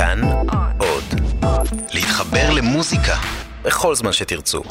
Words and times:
כאן 0.00 0.20
עוד. 0.78 1.04
להתחבר 1.92 2.50
למוזיקה 2.50 3.16
בכל 3.62 3.94
זמן 3.94 4.12
שתרצו. 4.12 4.62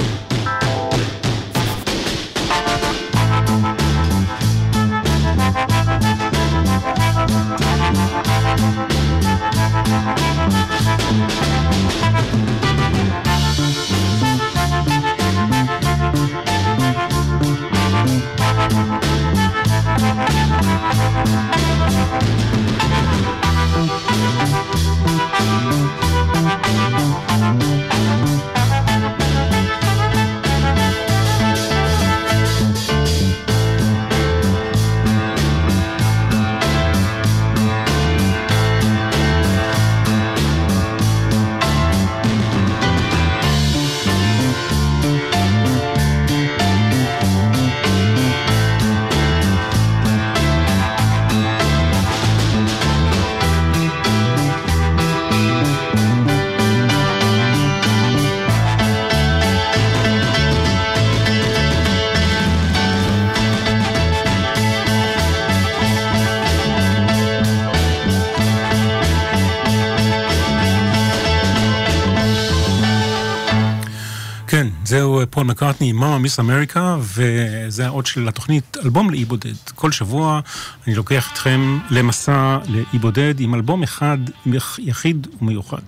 פול 75.30 75.46
מקארטני, 75.46 75.92
Momma 75.92 76.18
Miss 76.18 76.40
America, 76.40 76.98
וזה 77.00 77.86
האות 77.86 78.06
של 78.06 78.28
התוכנית 78.28 78.78
אלבום 78.84 79.10
לאי 79.10 79.26
בודד. 79.26 79.56
כל 79.76 79.92
שבוע 79.92 80.40
אני 80.88 80.96
לוקח 80.96 81.32
אתכם 81.32 81.80
למסע 81.90 82.58
לאי 82.68 83.00
בודד 83.00 83.40
עם 83.40 83.56
אלבום 83.56 83.84
אחד 83.84 84.18
יחיד 84.78 85.28
ומיוחד. 85.42 85.82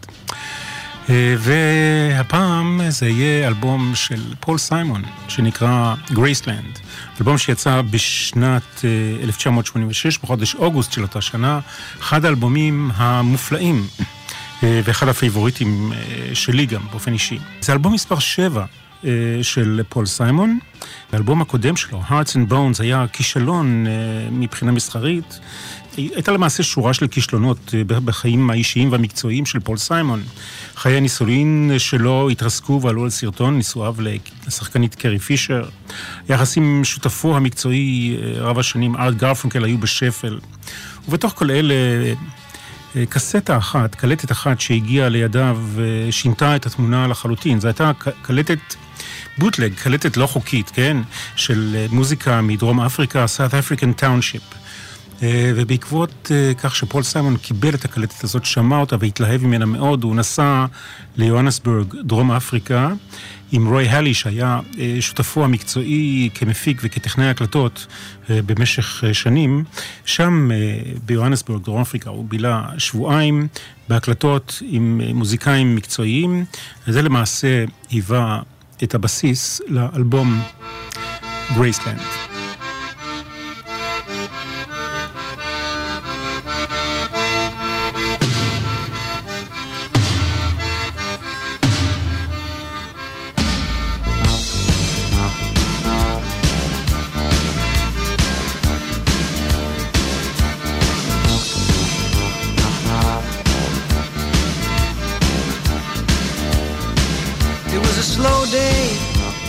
אה, 1.09 1.35
והפעם 1.37 2.81
זה 2.89 3.09
יהיה 3.09 3.47
אלבום 3.47 3.95
של 3.95 4.21
פול 4.39 4.57
סיימון, 4.57 5.03
שנקרא 5.27 5.95
Graceland. 6.11 6.79
אלבום 7.19 7.37
שיצא 7.37 7.81
בשנת 7.81 8.85
1986, 9.23 10.17
בחודש 10.17 10.55
אוגוסט 10.55 10.91
של 10.91 11.01
אותה 11.01 11.21
שנה, 11.21 11.59
אחד 11.99 12.25
האלבומים 12.25 12.91
המופלאים 12.95 13.87
אה, 14.63 14.81
ואחד 14.83 15.07
הפייבוריטים 15.07 15.93
אה, 15.93 16.35
שלי 16.35 16.65
גם, 16.65 16.81
באופן 16.91 17.13
אישי. 17.13 17.39
זה 17.61 17.73
אלבום 17.73 17.93
מספר 17.93 18.19
7 18.19 18.65
של 19.41 19.81
פול 19.89 20.05
סיימון. 20.05 20.59
האלבום 21.11 21.41
הקודם 21.41 21.75
שלו, 21.75 22.01
Hearts 22.09 22.33
and 22.33 22.51
Bones, 22.51 22.81
היה 22.81 23.05
כישלון 23.13 23.85
מבחינה 24.31 24.71
מסחרית. 24.71 25.39
הייתה 25.97 26.31
למעשה 26.31 26.63
שורה 26.63 26.93
של 26.93 27.07
כישלונות 27.07 27.73
בחיים 27.87 28.49
האישיים 28.49 28.91
והמקצועיים 28.91 29.45
של 29.45 29.59
פול 29.59 29.77
סיימון. 29.77 30.23
חיי 30.75 30.97
הנישואין 30.97 31.71
שלו 31.77 32.29
התרסקו 32.29 32.79
ועלו 32.83 33.03
על 33.03 33.09
שרטון 33.09 33.57
נישואיו 33.57 33.95
לשחקנית 34.47 34.95
קרי 34.95 35.19
פישר. 35.19 35.69
יחסים 36.29 36.63
עם 36.63 36.83
שותפו 36.83 37.35
המקצועי 37.35 38.17
רב 38.35 38.59
השנים 38.59 38.95
ארט 38.95 39.15
גרפונקל 39.15 39.63
היו 39.63 39.77
בשפל. 39.77 40.39
ובתוך 41.07 41.33
כל 41.35 41.51
אלה... 41.51 41.73
קסטה 43.09 43.57
אחת, 43.57 43.95
קלטת 43.95 44.31
אחת 44.31 44.61
שהגיעה 44.61 45.09
לידיו, 45.09 45.59
שינתה 46.11 46.55
את 46.55 46.65
התמונה 46.65 47.07
לחלוטין. 47.07 47.59
זו 47.59 47.67
הייתה 47.67 47.91
קלטת 48.21 48.59
בוטלג, 49.37 49.73
קלטת 49.73 50.17
לא 50.17 50.27
חוקית, 50.27 50.69
כן? 50.69 50.97
של 51.35 51.85
מוזיקה 51.91 52.41
מדרום 52.41 52.81
אפריקה, 52.81 53.25
South 53.25 53.51
African 53.51 54.01
Township. 54.01 54.55
ובעקבות 55.55 56.31
כך 56.57 56.75
שפול 56.75 57.03
סיימון 57.03 57.37
קיבל 57.37 57.73
את 57.73 57.85
הקלטת 57.85 58.23
הזאת, 58.23 58.45
שמע 58.45 58.77
אותה 58.77 58.95
והתלהב 58.99 59.43
ממנה 59.43 59.65
מאוד, 59.65 60.03
הוא 60.03 60.15
נסע 60.15 60.65
ליוהנסבורג, 61.17 61.95
דרום 62.03 62.31
אפריקה, 62.31 62.89
עם 63.51 63.67
רוי 63.67 63.89
הלי, 63.89 64.13
שהיה 64.13 64.59
שותפו 64.99 65.43
המקצועי 65.43 66.29
כמפיק 66.35 66.81
וכטכנאי 66.83 67.27
הקלטות 67.27 67.87
במשך 68.29 69.03
שנים. 69.13 69.63
שם 70.05 70.49
ביוהנסבורג, 71.05 71.63
דרום 71.63 71.81
אפריקה, 71.81 72.09
הוא 72.09 72.25
בילה 72.29 72.65
שבועיים 72.77 73.47
בהקלטות 73.89 74.61
עם 74.65 75.01
מוזיקאים 75.13 75.75
מקצועיים, 75.75 76.45
וזה 76.87 77.01
למעשה 77.01 77.65
היווה 77.89 78.41
את 78.83 78.95
הבסיס 78.95 79.61
לאלבום 79.67 80.41
גרייסלנד. 81.55 82.30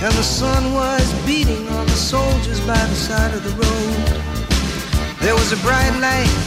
And 0.03 0.13
the 0.15 0.23
sun 0.25 0.75
was 0.75 1.07
beating 1.25 1.69
on 1.69 1.87
the 1.87 2.01
soldiers 2.11 2.59
by 2.67 2.83
the 2.91 2.95
side 2.95 3.33
of 3.35 3.43
the 3.45 3.55
road. 3.55 4.07
There 5.23 5.35
was 5.35 5.53
a 5.53 5.57
bright 5.63 5.95
light, 6.03 6.43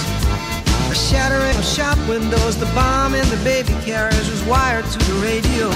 a 0.92 0.96
shattering 0.96 1.56
of 1.56 1.64
shop 1.64 1.98
windows. 2.10 2.60
The 2.60 2.70
bomb 2.76 3.16
in 3.16 3.24
the 3.30 3.40
baby 3.48 3.72
carriage 3.88 4.28
was 4.28 4.44
wired 4.44 4.84
to 4.84 5.00
the 5.00 5.18
radio. 5.24 5.72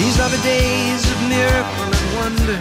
These 0.00 0.16
are 0.20 0.30
the 0.32 0.40
days 0.40 1.04
of 1.04 1.18
miracle 1.28 1.88
and 1.92 2.08
wonder. 2.16 2.60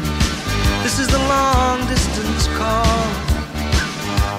This 0.84 1.00
is 1.00 1.07
the 1.07 1.23
long 1.31 1.88
distance 1.88 2.47
call. 2.59 3.00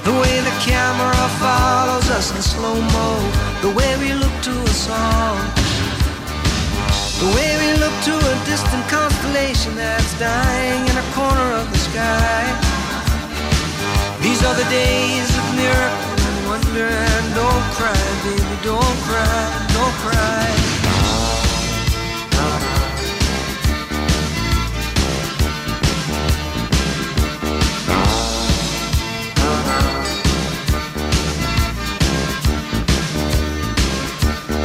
The 0.05 0.13
way 0.13 0.39
the 0.45 0.55
camera 0.61 1.25
follows 1.41 2.07
us 2.13 2.35
in 2.35 2.41
slow 2.43 2.77
mo. 2.93 3.09
The 3.65 3.73
way 3.73 3.97
we 3.97 4.13
look 4.13 4.35
to 4.43 4.53
us 4.69 4.89
all. 4.91 5.66
The 7.19 7.25
way 7.33 7.49
we 7.57 7.73
look 7.79 7.93
to 8.05 8.13
a 8.13 8.45
distant 8.45 8.87
constellation 8.89 9.73
that's 9.73 10.13
dying 10.19 10.81
in 10.85 10.97
a 10.97 11.07
corner 11.17 11.49
of 11.57 11.65
the 11.71 11.77
sky. 11.79 12.45
These 14.21 14.43
are 14.45 14.53
the 14.53 14.69
days 14.69 15.29
of 15.35 15.55
miracle 15.55 16.13
and 16.27 16.47
wonder. 16.47 16.85
And 16.85 17.33
don't 17.33 17.65
cry, 17.73 17.97
baby, 18.21 18.57
don't 18.61 18.97
cry, 19.09 19.67
don't 19.73 19.95
cry. 20.05 20.45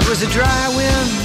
It 0.02 0.08
was 0.10 0.22
a 0.22 0.26
dry 0.26 0.68
wind 0.76 1.21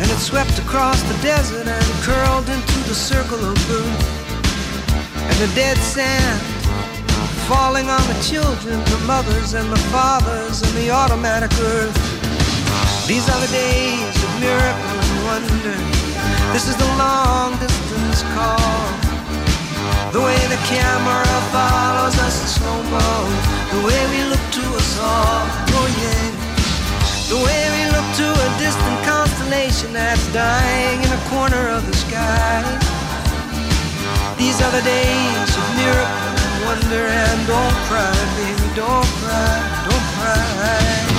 and 0.00 0.10
it 0.10 0.18
swept 0.18 0.58
across 0.58 1.02
the 1.02 1.16
desert 1.20 1.68
and 1.68 1.84
curled 2.00 2.48
into 2.48 2.78
the 2.88 2.94
circle 2.94 3.38
of 3.44 3.54
blue. 3.68 3.92
And 5.28 5.36
the 5.44 5.52
dead 5.54 5.76
sand 5.76 6.40
falling 7.44 7.90
on 7.90 8.00
the 8.08 8.18
children, 8.24 8.80
the 8.88 9.00
mothers 9.06 9.52
and 9.52 9.68
the 9.70 9.82
fathers 9.92 10.62
and 10.62 10.72
the 10.80 10.90
automatic 10.90 11.52
earth. 11.60 11.98
These 13.06 13.28
are 13.28 13.40
the 13.44 13.52
days 13.52 14.16
of 14.24 14.30
miracle 14.40 14.96
and 15.04 15.16
wonder. 15.28 15.76
This 16.56 16.66
is 16.66 16.76
the 16.76 16.90
long 16.96 17.58
distance 17.60 18.22
call. 18.32 19.10
The 20.16 20.22
way 20.24 20.40
the 20.48 20.60
camera 20.64 21.28
follows 21.52 22.16
us 22.24 22.40
in 22.40 22.48
slow 22.56 22.80
mo. 22.88 23.10
The 23.74 23.82
way 23.84 24.00
we 24.14 24.20
look 24.32 24.44
to 24.58 24.64
us 24.80 24.90
all. 24.98 25.44
Oh 25.76 25.88
yeah. 26.00 26.40
The 27.28 27.36
way 27.36 27.62
we 27.76 27.82
look 27.94 28.08
to 28.22 28.26
a 28.26 28.48
distant 28.58 28.98
constellation 29.50 29.92
that's 29.92 30.32
dying 30.32 31.02
in 31.02 31.10
a 31.10 31.28
corner 31.28 31.68
of 31.70 31.84
the 31.86 31.96
sky. 31.96 32.62
These 34.38 34.60
are 34.62 34.70
the 34.70 34.82
days 34.82 35.56
of 35.56 35.76
miracle 35.76 36.36
and 36.46 36.64
wonder. 36.64 37.06
And 37.06 37.46
don't 37.48 37.76
cry, 37.88 38.14
baby, 38.36 38.74
don't 38.76 39.06
cry, 39.18 39.86
don't 39.88 40.06
cry. 40.14 41.09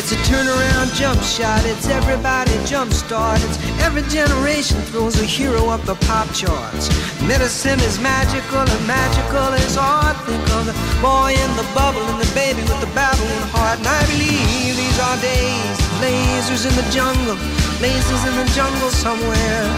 Turnaround 0.00 0.94
jump 0.94 1.20
shot. 1.22 1.60
It's 1.66 1.86
everybody 1.88 2.52
jump 2.64 2.92
start. 2.92 3.38
It's 3.44 3.58
every 3.84 4.02
generation 4.08 4.80
throws 4.88 5.20
a 5.20 5.24
hero 5.24 5.68
up 5.68 5.82
the 5.82 5.96
pop 6.06 6.32
charts. 6.32 6.88
Medicine 7.28 7.78
is 7.80 8.00
magical 8.00 8.64
and 8.64 8.86
magical 8.86 9.52
is 9.52 9.76
art. 9.76 10.16
Think 10.24 10.48
of 10.56 10.64
the 10.64 10.72
boy 11.02 11.36
in 11.36 11.50
the 11.56 11.68
bubble 11.74 12.00
and 12.00 12.20
the 12.20 12.30
baby 12.34 12.62
with 12.62 12.80
the 12.80 12.88
babbling 12.96 13.44
heart. 13.52 13.78
And 13.78 13.88
I 13.88 14.00
believe 14.08 14.76
these 14.80 14.98
are 14.98 15.18
days. 15.20 15.76
Lasers 16.00 16.64
in 16.64 16.74
the 16.74 16.88
jungle, 16.90 17.36
lasers 17.84 18.24
in 18.24 18.34
the 18.40 18.48
jungle 18.56 18.90
somewhere. 18.90 19.68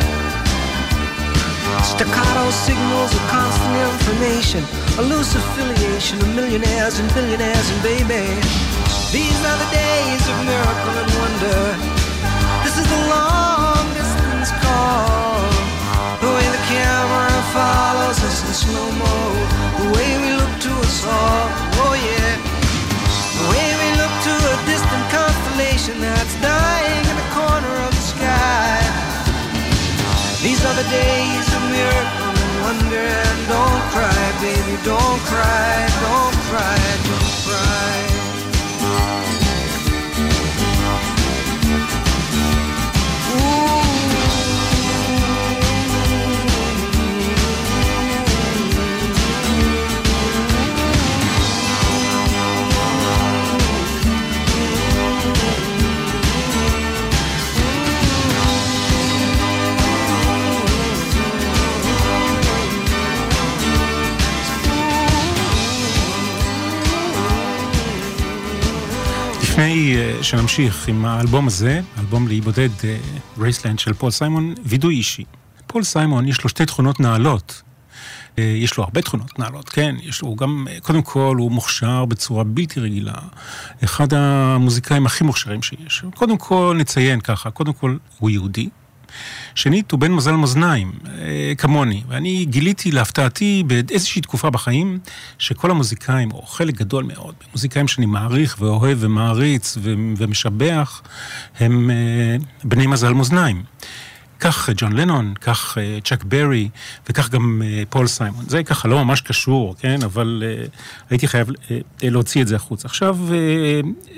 Staccato 1.83 2.51
signals 2.51 3.13
of 3.13 3.21
constant 3.29 3.77
information, 3.93 4.63
a 4.99 5.03
loose 5.03 5.35
affiliation 5.35 6.21
of 6.21 6.35
millionaires 6.35 6.99
and 7.01 7.13
billionaires 7.13 7.69
and 7.71 7.83
baby. 7.83 8.74
These 9.15 9.47
are 9.47 9.59
the 9.63 9.71
days 9.71 10.25
of 10.27 10.37
miracle 10.43 10.95
and 10.99 11.11
wonder. 11.23 11.63
This 12.67 12.75
is 12.83 12.87
the 12.91 13.01
long 13.15 13.87
distance 13.95 14.51
call. 14.59 15.39
The 16.19 16.31
way 16.35 16.47
the 16.51 16.65
camera 16.67 17.31
follows 17.55 18.19
us 18.27 18.43
in 18.43 18.51
slow 18.51 18.91
mo. 18.91 19.15
The 19.79 19.89
way 19.95 20.11
we 20.19 20.31
look 20.35 20.55
to 20.67 20.73
us 20.83 21.07
all. 21.07 21.47
Oh 21.87 21.95
yeah. 21.95 22.43
The 23.39 23.47
way 23.55 23.69
we 23.79 23.89
look 24.03 24.15
to 24.27 24.35
a 24.35 24.57
distant 24.67 25.07
constellation 25.15 25.95
that's 26.03 26.35
dying 26.43 27.05
in 27.07 27.15
the 27.15 27.31
corner 27.39 27.75
of 27.87 27.95
the 27.95 28.07
sky. 28.19 28.83
These 30.43 30.59
are 30.67 30.75
the 30.75 30.89
days 30.91 31.47
of 31.55 31.63
miracle 31.71 32.35
and 32.35 32.53
wonder. 32.67 33.07
And 33.31 33.41
don't 33.47 33.85
cry, 33.95 34.27
baby, 34.43 34.75
don't 34.83 35.23
cry, 35.31 35.87
don't 36.03 36.37
cry, 36.51 36.83
don't 37.07 37.35
cry. 37.47 38.14
לפני 69.55 69.97
אה, 69.97 70.23
שנמשיך 70.23 70.89
עם 70.89 71.05
האלבום 71.05 71.47
הזה, 71.47 71.81
אלבום 71.99 72.29
לאי 72.29 72.41
בודד, 72.41 72.69
Graceland 73.39 73.79
של 73.79 73.93
פול 73.93 74.11
סיימון, 74.11 74.55
וידוי 74.65 74.95
אישי. 74.95 75.25
פול 75.67 75.83
סיימון 75.83 76.29
יש 76.29 76.43
לו 76.43 76.49
שתי 76.49 76.67
תכונות 76.67 77.01
נעלות. 77.01 77.63
אה, 78.39 78.45
יש 78.45 78.77
לו 78.77 78.85
הרבה 78.85 79.03
תכונות 79.03 79.39
נעלות, 79.39 79.69
כן, 79.69 79.97
יש 80.03 80.23
לו 80.23 80.35
גם, 80.35 80.67
אה, 80.71 80.81
קודם 80.81 81.03
כל 81.03 81.37
הוא 81.39 81.53
מוכשר 81.53 82.05
בצורה 82.05 82.45
בלתי 82.45 82.81
רגילה. 82.81 83.15
אחד 83.85 84.15
המוזיקאים 84.15 85.07
הכי 85.07 85.25
מוכשרים 85.25 85.63
שיש. 85.63 86.05
קודם 86.15 86.39
כל 86.39 86.77
נציין 86.79 87.21
ככה, 87.21 87.51
קודם 87.51 87.73
כל 87.73 87.97
הוא 88.19 88.31
יהודי, 88.31 88.69
שנית, 89.55 89.91
הוא 89.91 90.01
בן 90.01 90.13
מזל 90.13 90.33
מאזניים, 90.33 90.93
אה, 91.19 91.53
כמוני. 91.59 92.03
ואני 92.09 92.45
גיליתי 92.45 92.91
להפתעתי 92.91 93.63
באיזושהי 93.67 94.23
תקופה 94.23 94.51
בחיים, 94.51 94.99
שכל 95.39 95.71
המוזיקאים, 95.71 96.33
או 96.33 96.43
חלק 96.43 96.75
גדול 96.75 97.05
מאוד, 97.05 97.35
מוזיקאים 97.53 97.89
שאני 97.89 98.07
מעריך 98.07 98.57
ואוהב 98.61 98.99
ומעריץ 99.01 99.79
ומשבח, 100.19 101.03
הם 101.59 101.91
אה, 101.91 102.37
בני 102.65 102.87
מזל 102.87 103.13
מאזניים. 103.13 103.63
כך 104.41 104.71
ג'ון 104.77 104.93
לנון, 104.93 105.35
כך 105.41 105.79
אה, 105.79 105.99
צ'אק 106.05 106.25
ברי, 106.25 106.69
וכך 107.09 107.31
גם 107.31 107.63
אה, 107.65 107.83
פול 107.91 108.07
סיימון. 108.07 108.45
זה 108.49 108.63
ככה 108.63 108.89
לא 108.89 109.05
ממש 109.05 109.21
קשור, 109.21 109.75
כן? 109.79 110.03
אבל 110.05 110.43
אה, 110.47 110.65
הייתי 111.11 111.29
חייב 111.29 111.49
להוציא 112.03 112.43
את 112.43 112.49
זה 112.49 112.57
החוצה. 112.57 112.89
עכשיו, 112.89 113.19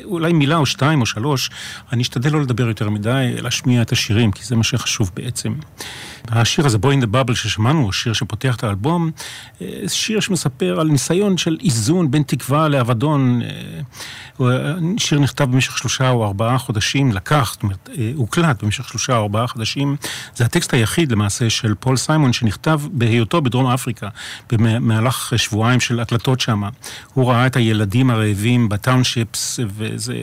אולי 0.04 0.32
מילה 0.32 0.56
או 0.56 0.66
שתיים 0.66 1.00
או 1.00 1.06
שלוש, 1.06 1.50
אני 1.92 2.02
אשתדל 2.02 2.32
לא 2.32 2.42
לדבר 2.42 2.68
יותר 2.68 2.90
מדי, 2.90 3.34
להשמיע 3.40 3.82
את 3.82 3.92
השירים, 3.92 4.32
כי 4.32 4.44
זה 4.44 4.56
מה 4.56 4.64
שחשוב 4.64 5.10
בעצם. 5.14 5.54
השיר 6.28 6.66
הזה, 6.66 6.78
בואי 6.78 6.96
in 6.96 7.02
the 7.02 7.06
bubble 7.06 7.34
ששמענו, 7.34 7.92
שיר 7.92 8.12
שפותח 8.12 8.56
את 8.56 8.64
האלבום, 8.64 9.10
שיר 9.88 10.20
שמספר 10.20 10.80
על 10.80 10.88
ניסיון 10.88 11.36
של 11.36 11.56
איזון 11.64 12.10
בין 12.10 12.22
תקווה 12.22 12.68
לאבדון. 12.68 13.40
שיר 14.96 15.18
נכתב 15.18 15.44
במשך 15.44 15.78
שלושה 15.78 16.10
או 16.10 16.24
ארבעה 16.26 16.58
חודשים, 16.58 17.12
לקח, 17.12 17.52
זאת 17.52 17.62
אומרת, 17.62 17.88
הוקלט 18.14 18.62
במשך 18.62 18.88
שלושה 18.88 19.16
או 19.16 19.22
ארבעה 19.22 19.46
חודשים. 19.46 19.96
זה 20.34 20.44
הטקסט 20.44 20.74
היחיד 20.74 21.12
למעשה 21.12 21.50
של 21.50 21.74
פול 21.80 21.96
סיימון 21.96 22.32
שנכתב 22.32 22.80
בהיותו 22.92 23.42
בדרום 23.42 23.66
אפריקה, 23.66 24.08
במהלך 24.52 25.32
שבועיים 25.36 25.80
של 25.80 26.00
הקלטות 26.00 26.40
שם. 26.40 26.62
הוא 27.14 27.30
ראה 27.30 27.46
את 27.46 27.56
הילדים 27.56 28.10
הרעבים 28.10 28.68
בטאונשיפס, 28.68 29.60
וזה 29.66 30.14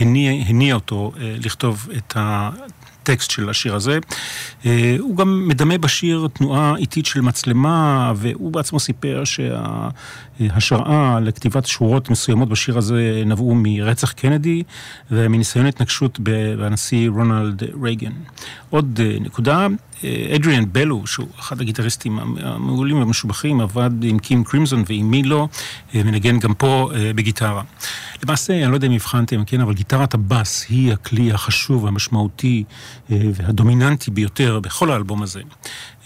הניע, 0.00 0.44
הניע 0.46 0.74
אותו 0.74 1.12
לכתוב 1.18 1.88
את 1.96 2.16
ה... 2.16 2.50
הטקסט 3.08 3.30
של 3.30 3.50
השיר 3.50 3.74
הזה. 3.74 3.98
אה, 4.66 4.96
הוא 4.98 5.16
גם 5.16 5.48
מדמה 5.48 5.78
בשיר 5.78 6.28
תנועה 6.32 6.76
איטית 6.76 7.06
של 7.06 7.20
מצלמה, 7.20 8.12
והוא 8.16 8.52
בעצמו 8.52 8.80
סיפר 8.80 9.22
שההשראה 9.24 11.20
לכתיבת 11.20 11.66
שורות 11.66 12.10
מסוימות 12.10 12.48
בשיר 12.48 12.78
הזה 12.78 13.22
נבעו 13.26 13.54
מרצח 13.54 14.12
קנדי 14.12 14.62
ומניסיון 15.10 15.66
התנגשות 15.66 16.20
בנשיא 16.20 17.10
רונלד 17.10 17.62
רייגן. 17.82 18.12
עוד 18.70 19.00
אה, 19.02 19.16
נקודה, 19.20 19.66
אדריאן 20.34 20.64
בלו, 20.72 21.06
שהוא 21.06 21.26
אחד 21.38 21.60
הגיטריסטים 21.60 22.18
המעולים 22.18 22.98
והמשובחים, 22.98 23.60
עבד 23.60 23.90
עם 24.02 24.18
קים 24.18 24.44
קרימזון 24.44 24.84
ועם 24.86 25.10
מי 25.10 25.22
לא, 25.22 25.48
אה, 25.94 26.02
מנגן 26.02 26.38
גם 26.38 26.54
פה 26.54 26.90
אה, 26.94 27.12
בגיטרה. 27.14 27.62
למעשה, 28.24 28.62
אני 28.62 28.70
לא 28.70 28.76
יודע 28.76 28.86
אם 28.86 28.92
הבחנתם, 28.92 29.44
כן, 29.44 29.60
אבל 29.60 29.74
גיטרת 29.74 30.14
הבאס 30.14 30.66
היא 30.68 30.92
הכלי 30.92 31.32
החשוב, 31.32 31.86
המשמעותי 31.86 32.64
והדומיננטי 33.10 34.10
ביותר 34.10 34.60
בכל 34.60 34.90
האלבום 34.90 35.22
הזה. 35.22 35.40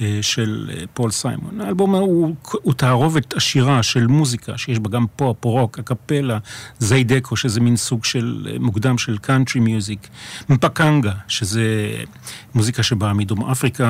אה, 0.03 0.19
של 0.23 0.71
אה, 0.75 0.85
פול 0.95 1.11
סיימון. 1.11 1.61
האלבום 1.61 1.95
הוא, 1.95 2.35
הוא 2.63 2.75
תערובת 2.75 3.35
עשירה 3.35 3.83
של 3.83 4.07
מוזיקה, 4.07 4.59
שיש 4.59 4.79
בה 4.79 4.91
גם 4.91 5.07
פופ, 5.17 5.45
רוק, 5.45 5.79
אקפלה, 5.79 6.39
זיידקו, 6.79 7.37
שזה 7.37 7.61
מין 7.61 7.77
סוג 7.77 8.05
של 8.05 8.49
אה, 8.51 8.57
מוקדם 8.61 8.99
של 8.99 9.19
country 9.19 9.61
music, 9.61 10.09
מבקאנגה, 10.49 11.13
שזה 11.29 11.65
מוזיקה 12.55 12.83
שבאה 12.83 13.13
מדרום 13.13 13.51
אפריקה, 13.51 13.82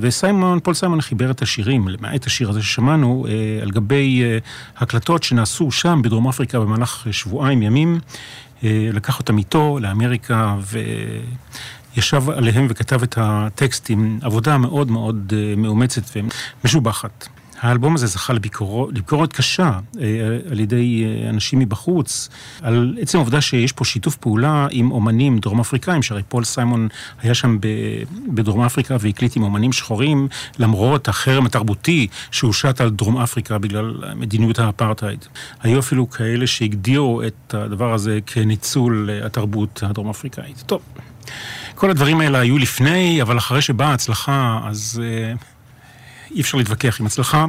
וסיימון, 0.00 0.60
פול 0.60 0.74
סיימון 0.74 1.00
חיבר 1.00 1.30
את 1.30 1.42
השירים, 1.42 1.88
למעט 1.88 2.26
השיר 2.26 2.50
הזה 2.50 2.62
ששמענו, 2.62 3.26
על 3.62 3.70
גבי 3.70 4.22
הקלטות 4.76 5.22
שנעשו 5.22 5.70
שם 5.70 6.00
בדרום 6.04 6.28
אפריקה 6.28 6.60
במהלך 6.60 7.06
שבועיים 7.10 7.62
ימים. 7.62 8.00
לקח 8.62 9.18
אותם 9.18 9.38
איתו 9.38 9.78
לאמריקה, 9.80 10.56
ו... 10.60 10.78
ישב 11.96 12.30
עליהם 12.30 12.66
וכתב 12.70 13.02
את 13.02 13.14
הטקסטים, 13.20 14.18
עבודה 14.22 14.58
מאוד 14.58 14.90
מאוד 14.90 15.32
אה, 15.36 15.56
מאומצת 15.56 16.02
ומשובחת. 16.64 17.28
האלבום 17.64 17.94
הזה 17.94 18.06
זכה 18.06 18.32
לביקורת, 18.32 19.32
קשה 19.32 19.78
אה, 20.00 20.06
על 20.50 20.60
ידי 20.60 21.04
אה, 21.04 21.30
אנשים 21.30 21.58
מבחוץ, 21.58 22.28
על 22.62 22.96
עצם 23.00 23.18
העובדה 23.18 23.40
שיש 23.40 23.72
פה 23.72 23.84
שיתוף 23.84 24.16
פעולה 24.16 24.66
עם 24.70 24.90
אומנים 24.90 25.38
דרום 25.38 25.60
אפריקאים, 25.60 26.02
שהרי 26.02 26.22
פול 26.28 26.44
סיימון 26.44 26.88
היה 27.22 27.34
שם 27.34 27.58
בדרום 28.28 28.60
אפריקה 28.60 28.96
והקליט 29.00 29.36
עם 29.36 29.42
אומנים 29.42 29.72
שחורים, 29.72 30.28
למרות 30.58 31.08
החרם 31.08 31.46
התרבותי 31.46 32.06
שהושת 32.30 32.80
על 32.80 32.90
דרום 32.90 33.16
אפריקה 33.16 33.58
בגלל 33.58 33.94
מדיניות 34.16 34.58
האפרטהייד. 34.58 35.24
היו 35.62 35.78
אפילו 35.78 36.10
כאלה 36.10 36.46
שהגדירו 36.46 37.22
את 37.22 37.54
הדבר 37.54 37.94
הזה 37.94 38.18
כניצול 38.26 39.10
התרבות 39.24 39.82
הדרום 39.86 40.10
אפריקאית. 40.10 40.62
טוב. 40.66 40.80
כל 41.74 41.90
הדברים 41.90 42.20
האלה 42.20 42.38
היו 42.38 42.58
לפני, 42.58 43.22
אבל 43.22 43.38
אחרי 43.38 43.62
שבאה 43.62 43.88
ההצלחה, 43.88 44.60
אז 44.64 45.02
אה, 45.04 45.32
אי 46.34 46.40
אפשר 46.40 46.58
להתווכח 46.58 47.00
עם 47.00 47.06
הצלחה 47.06 47.46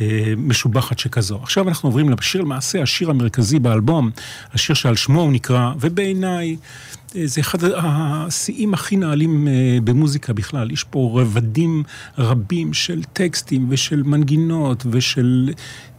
אה, 0.00 0.34
משובחת 0.36 0.98
שכזו. 0.98 1.38
עכשיו 1.42 1.68
אנחנו 1.68 1.88
עוברים 1.88 2.10
לשיר 2.10 2.40
למעשה, 2.40 2.82
השיר 2.82 3.10
המרכזי 3.10 3.58
באלבום, 3.58 4.10
השיר 4.52 4.74
שעל 4.74 4.96
שמו 4.96 5.20
הוא 5.20 5.32
נקרא, 5.32 5.72
ובעיניי 5.80 6.56
אה, 7.16 7.22
זה 7.26 7.40
אחד 7.40 7.58
השיאים 7.64 8.74
הכי 8.74 8.96
נעלים 8.96 9.48
אה, 9.48 9.78
במוזיקה 9.84 10.32
בכלל. 10.32 10.70
יש 10.70 10.84
פה 10.84 11.20
רבדים 11.20 11.82
רבים 12.18 12.72
של 12.72 13.02
טקסטים 13.12 13.66
ושל 13.68 14.02
מנגינות 14.02 14.86
ושל 14.90 15.52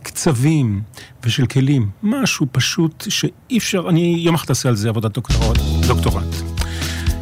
קצבים 0.03 0.81
ושל 1.24 1.46
כלים. 1.46 1.89
משהו 2.03 2.48
פשוט 2.51 3.05
שאי 3.10 3.58
אפשר, 3.58 3.86
אני 3.89 4.15
יום 4.19 4.36
אחד 4.36 4.50
אעשה 4.50 4.69
על 4.69 4.75
זה 4.75 4.89
עבודת 4.89 5.12
דוקטורט. 5.12 5.58
דוקטורט. 5.88 6.36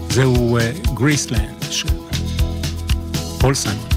זהו 0.09 0.57
Graceland 0.93 1.63
של 1.71 1.87
פול 3.39 3.53
סיימון. 3.53 3.96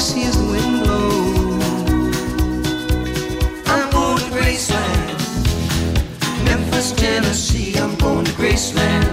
Sees 0.00 0.36
the 0.36 0.44
wind 0.50 0.82
blow. 0.82 1.10
I'm 3.66 3.90
going 3.90 4.18
to 4.18 4.24
Graceland, 4.34 5.08
Memphis, 6.44 6.92
Tennessee. 6.92 7.78
I'm 7.78 7.94
going 7.96 8.24
to 8.24 8.32
Graceland. 8.32 9.06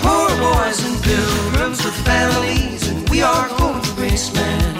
Poor 0.00 0.28
boys 0.38 0.78
and 0.86 1.02
pilgrims 1.02 1.84
with 1.84 1.96
families, 2.06 2.88
and 2.88 3.08
we 3.10 3.22
are 3.22 3.48
going 3.58 3.82
to 3.82 3.90
Graceland. 3.98 4.72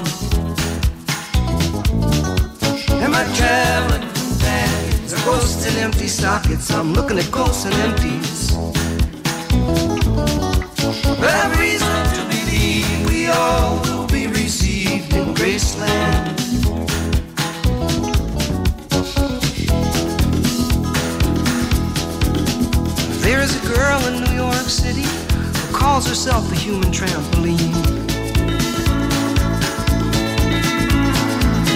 Traveling 3.37 4.03
empty 5.83 6.07
sockets. 6.07 6.71
I'm 6.71 6.93
looking 6.93 7.19
at 7.19 7.31
ghosts 7.31 7.65
and 7.65 7.75
empties. 7.75 8.53
Calls 25.93 26.09
herself 26.09 26.49
the 26.49 26.55
human 26.55 26.91
trampoline. 26.91 27.75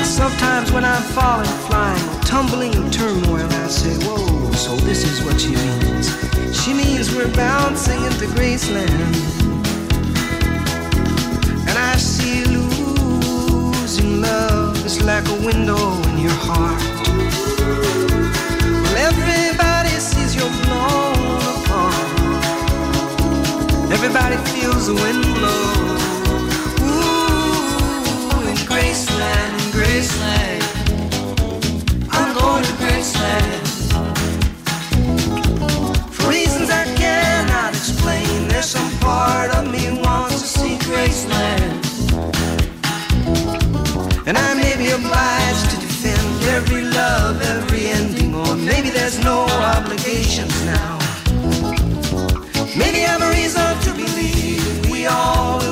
Sometimes 0.07 0.73
when 0.73 0.87
I'm 0.87 1.03
falling, 1.13 1.57
flying, 1.69 2.21
tumbling 2.23 2.73
in 2.73 2.91
turmoil, 2.91 3.47
I 3.47 3.69
say, 3.69 3.95
Whoa, 4.07 4.53
so 4.53 4.75
this 4.77 5.05
is 5.05 5.23
what 5.23 5.39
she 5.39 5.55
means. 5.55 6.07
She 6.59 6.73
means 6.73 7.15
we're 7.15 7.31
bouncing 7.35 8.03
into 8.05 8.27
Graceland. 8.35 9.17
And 11.69 11.77
I 11.77 11.97
see 11.99 12.43
losing 12.57 14.23
love 14.23 14.83
is 14.87 15.03
like 15.03 15.29
a 15.29 15.39
window 15.45 15.77
in 16.09 16.19
your 16.21 16.39
heart. 16.49 16.97
Everybody 23.99 24.37
feels 24.51 24.89
the 24.89 24.95
wind 24.95 25.25
blow. 25.37 25.73
Ooh, 26.85 28.49
in 28.51 28.57
Graceland, 28.69 29.57
Graceland. 29.73 30.63
I'm 32.11 32.35
going 32.35 32.63
to 32.63 32.73
Graceland. 32.83 33.65
For 36.13 36.29
reasons 36.29 36.69
I 36.69 36.85
cannot 36.95 37.75
explain, 37.75 38.49
there's 38.49 38.67
some 38.67 38.91
part 38.99 39.51
of 39.57 39.65
me 39.73 39.99
wants 40.03 40.43
to 40.43 40.49
see 40.59 40.77
Graceland. 40.89 41.81
And 44.27 44.37
I 44.37 44.55
may 44.55 44.77
be 44.77 44.91
obliged 44.91 45.71
to 45.71 45.77
defend 45.81 46.45
every 46.57 46.83
love, 46.83 47.41
every 47.41 47.87
ending, 47.87 48.35
or 48.35 48.57
maybe 48.57 48.91
there's 48.91 49.19
no 49.25 49.47
obligations 49.75 50.55
now. 50.67 51.06
Maybe 52.77 53.05
I 53.05 53.09
have 53.09 53.23
a 53.23 53.31
reason 53.31 53.81
to 53.87 53.95
believe 53.95 54.91
we 54.91 55.07
all 55.07 55.66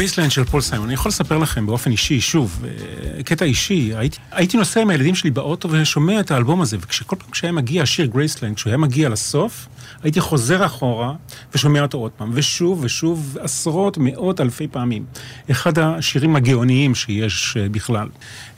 גרייסלנד 0.00 0.30
של 0.30 0.44
פול 0.44 0.60
סיימון, 0.60 0.86
אני 0.86 0.94
יכול 0.94 1.08
לספר 1.08 1.38
לכם 1.38 1.66
באופן 1.66 1.90
אישי, 1.90 2.20
שוב, 2.20 2.64
אה, 2.64 3.22
קטע 3.22 3.44
אישי, 3.44 3.92
הייתי, 3.96 4.18
הייתי 4.32 4.56
נוסע 4.56 4.80
עם 4.80 4.90
הילדים 4.90 5.14
שלי 5.14 5.30
באוטו 5.30 5.70
ושומע 5.70 6.20
את 6.20 6.30
האלבום 6.30 6.60
הזה, 6.60 6.76
וכל 6.80 7.16
פעם 7.16 7.30
כשהיה 7.30 7.52
מגיע 7.52 7.82
השיר 7.82 8.06
גרייסלנד, 8.06 8.56
כשהוא 8.56 8.70
היה 8.70 8.76
מגיע 8.76 9.08
לסוף, 9.08 9.68
הייתי 10.02 10.20
חוזר 10.20 10.66
אחורה 10.66 11.12
ושומע 11.54 11.82
אותו 11.82 11.98
עוד 11.98 12.10
פעם, 12.10 12.30
ושוב 12.34 12.84
ושוב 12.84 13.36
עשרות, 13.40 13.98
מאות 13.98 14.40
אלפי 14.40 14.68
פעמים. 14.68 15.04
אחד 15.50 15.78
השירים 15.78 16.36
הגאוניים 16.36 16.94
שיש 16.94 17.56
אה, 17.56 17.68
בכלל, 17.68 18.08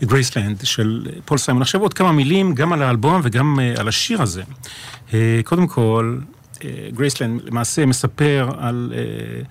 גרייסלנד 0.02 0.61
של 0.64 1.06
פול 1.25 1.38
סיימון. 1.38 1.62
עכשיו 1.62 1.80
עוד 1.80 1.94
כמה 1.94 2.12
מילים, 2.12 2.54
גם 2.54 2.72
על 2.72 2.82
האלבום 2.82 3.20
וגם 3.25 3.61
אה, 3.61 3.75
על 3.76 3.88
השיר 3.88 4.22
הזה. 4.22 4.42
אה, 5.14 5.40
קודם 5.44 5.66
כל, 5.66 6.18
אה, 6.64 6.70
גרייסלנד 6.94 7.40
למעשה 7.44 7.87
מספר 7.87 8.50
על... 8.58 8.92
אה, 8.96 9.42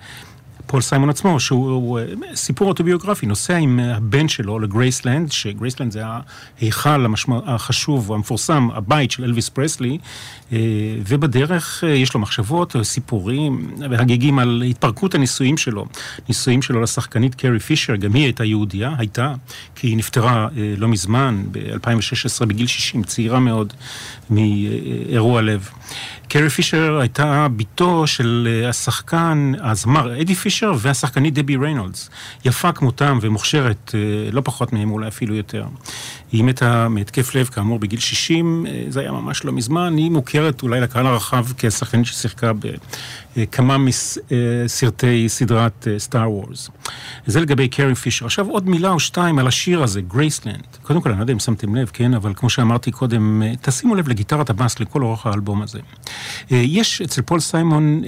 פול 0.66 0.80
סיימון 0.80 1.10
עצמו, 1.10 1.40
שהוא 1.40 1.70
הוא, 1.70 1.98
אה, 1.98 2.04
סיפור 2.34 2.68
אוטוביוגרפי, 2.68 3.26
נוסע 3.26 3.56
עם 3.56 3.80
אה, 3.80 3.96
הבן 3.96 4.28
שלו 4.28 4.58
לגרייסלנד, 4.58 5.32
שגרייסלנד 5.32 5.92
זה 5.92 6.02
ההיכל 6.60 7.04
המשמע, 7.04 7.38
החשוב 7.46 8.10
והמפורסם, 8.10 8.68
הבית 8.74 9.10
של 9.10 9.24
אלוויס 9.24 9.48
פרסלי, 9.48 9.98
אה, 10.52 10.58
ובדרך 11.08 11.84
יש 11.86 12.14
לו 12.14 12.20
מחשבות, 12.20 12.76
סיפורים 12.82 13.74
והגיגים 13.90 14.38
על 14.38 14.62
התפרקות 14.66 15.14
הנישואים 15.14 15.56
שלו. 15.56 15.86
נישואים 16.28 16.62
שלו 16.62 16.82
לשחקנית 16.82 17.34
קרי 17.34 17.60
פישר, 17.60 17.96
גם 17.96 18.14
היא 18.14 18.24
הייתה 18.24 18.44
יהודייה, 18.44 18.94
הייתה, 18.98 19.34
כי 19.74 19.86
היא 19.86 19.96
נפטרה 19.96 20.48
לא 20.76 20.88
מזמן, 20.88 21.42
ב-2016, 21.52 22.46
בגיל 22.46 22.66
60, 22.66 23.02
צעירה 23.02 23.40
מאוד 23.40 23.72
מאירוע 24.30 25.42
לב. 25.42 25.68
קרי 26.28 26.50
פישר 26.50 26.98
הייתה 27.00 27.46
בתו 27.56 28.06
של 28.06 28.62
השחקן, 28.68 29.52
הזמר 29.60 30.20
אדי 30.20 30.34
פישר 30.34 30.51
והשחקנית 30.78 31.34
דבי 31.34 31.56
ריינולדס. 31.56 32.10
יפה 32.44 32.72
כמותם 32.72 33.18
ומוכשרת, 33.22 33.94
לא 34.32 34.40
פחות 34.44 34.72
מהם 34.72 34.90
אולי 34.90 35.08
אפילו 35.08 35.34
יותר. 35.34 35.64
היא 36.32 36.44
מתה 36.44 36.88
מהתקף 36.88 37.34
לב 37.34 37.46
כאמור 37.46 37.78
בגיל 37.78 38.00
60, 38.00 38.66
זה 38.88 39.00
היה 39.00 39.12
ממש 39.12 39.44
לא 39.44 39.52
מזמן, 39.52 39.96
היא 39.96 40.10
מוכרת 40.10 40.62
אולי 40.62 40.80
לקהל 40.80 41.06
הרחב 41.06 41.46
כשחקנית 41.58 42.06
ששיחקה 42.06 42.52
בכמה 43.36 43.76
מסרטי 43.78 45.28
סדרת 45.28 45.86
Star 45.98 46.30
Wars. 46.30 46.70
זה 47.26 47.40
לגבי 47.40 47.68
קרי 47.68 47.94
פישר. 47.94 48.26
עכשיו 48.26 48.48
עוד 48.48 48.68
מילה 48.68 48.90
או 48.90 49.00
שתיים 49.00 49.38
על 49.38 49.46
השיר 49.46 49.82
הזה, 49.82 50.00
גרייסלנד. 50.00 50.66
קודם 50.82 51.00
כל, 51.00 51.08
אני 51.08 51.18
לא 51.18 51.22
יודע 51.22 51.32
אם 51.32 51.38
שמתם 51.38 51.74
לב, 51.74 51.90
כן, 51.92 52.14
אבל 52.14 52.32
כמו 52.36 52.50
שאמרתי 52.50 52.90
קודם, 52.90 53.42
תשימו 53.60 53.94
לב 53.94 54.08
לגיטרת 54.08 54.50
הבאס 54.50 54.80
לכל 54.80 55.02
אורך 55.02 55.26
האלבום 55.26 55.62
הזה. 55.62 55.78
יש 56.50 57.02
אצל 57.02 57.22
פול 57.22 57.40
סיימון 57.40 58.02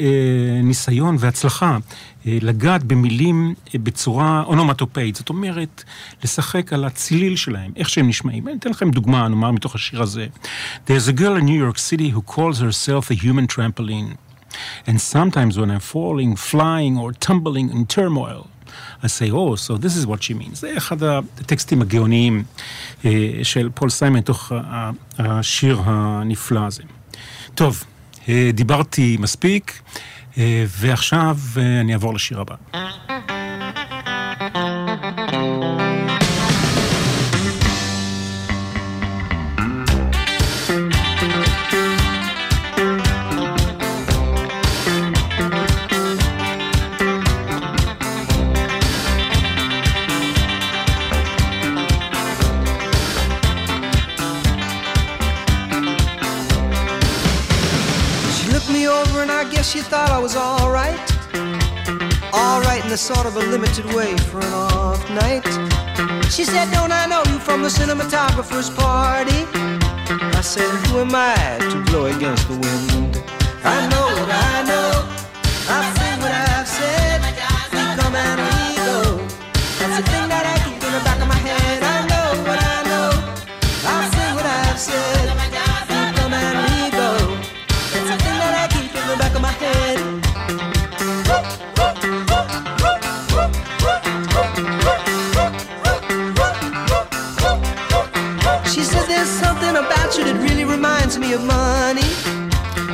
ניסיון 0.62 1.16
והצלחה 1.18 1.78
לגעת 2.26 2.84
במילים 2.84 3.54
בצורה 3.74 4.42
אונומטופאית, 4.46 5.16
זאת 5.16 5.28
אומרת, 5.28 5.84
לשחק 6.24 6.72
על 6.72 6.84
הצליל 6.84 7.36
שלהם, 7.36 7.72
איך 7.76 7.88
שהם 7.88 8.08
נשמעים. 8.14 8.48
אני 8.48 8.56
אתן 8.58 8.70
לכם 8.70 8.90
דוגמה, 8.90 9.28
נאמר, 9.28 9.50
מתוך 9.50 9.74
השיר 9.74 10.02
הזה. 10.02 10.26
There's 10.86 11.08
a 11.08 11.12
girl 11.20 11.36
in 11.40 11.44
New 11.52 11.60
York 11.66 11.78
City 11.78 12.08
who 12.14 12.22
calls 12.34 12.58
herself 12.66 13.10
a 13.10 13.14
human 13.24 13.46
trampoline. 13.54 14.10
And 14.88 14.96
sometimes 15.14 15.52
when 15.60 15.70
I'm 15.74 15.84
falling, 15.94 16.30
flying 16.52 16.94
or 17.02 17.08
tumbling 17.26 17.68
in 17.76 17.82
turmoil, 17.96 18.42
I 19.06 19.08
say, 19.18 19.28
oh, 19.40 19.52
so 19.66 19.72
this 19.84 19.94
is 20.00 20.04
what 20.06 20.20
she 20.22 20.34
means. 20.34 20.60
זה 20.60 20.76
אחד 20.76 21.02
הטקסטים 21.02 21.82
הגאוניים 21.82 22.44
של 23.42 23.68
פול 23.74 23.90
סיימון, 23.90 24.20
תוך 24.20 24.52
השיר 25.18 25.80
הנפלא 25.84 26.66
הזה. 26.66 26.82
טוב, 27.54 27.84
דיברתי 28.54 29.16
מספיק, 29.20 29.80
ועכשיו 30.68 31.38
אני 31.80 31.92
אעבור 31.92 32.14
לשיר 32.14 32.40
הבא. 32.40 32.54
She 59.64 59.80
thought 59.80 60.10
I 60.10 60.18
was 60.18 60.36
alright. 60.36 61.00
Alright 62.32 62.84
in 62.84 62.90
the 62.90 62.96
sort 62.96 63.26
of 63.26 63.36
a 63.36 63.40
limited 63.40 63.86
way 63.94 64.16
for 64.28 64.38
an 64.38 64.52
off 64.52 65.02
night. 65.10 65.42
She 66.30 66.44
said, 66.44 66.70
Don't 66.70 66.92
I 66.92 67.06
know 67.06 67.22
you 67.32 67.38
from 67.38 67.62
the 67.62 67.68
cinematographer's 67.68 68.70
party? 68.70 69.40
I 70.38 70.40
said, 70.42 70.68
Who 70.86 71.00
am 71.00 71.14
I 71.14 71.58
to 71.70 71.82
blow 71.90 72.06
against 72.06 72.46
the 72.46 72.54
wind? 72.54 73.22
I 73.64 73.88
know 73.88 74.06
what 74.20 74.30
I 74.30 74.62
know. 74.70 74.90
I've 75.68 75.93
of 101.34 101.44
money. 101.44 102.08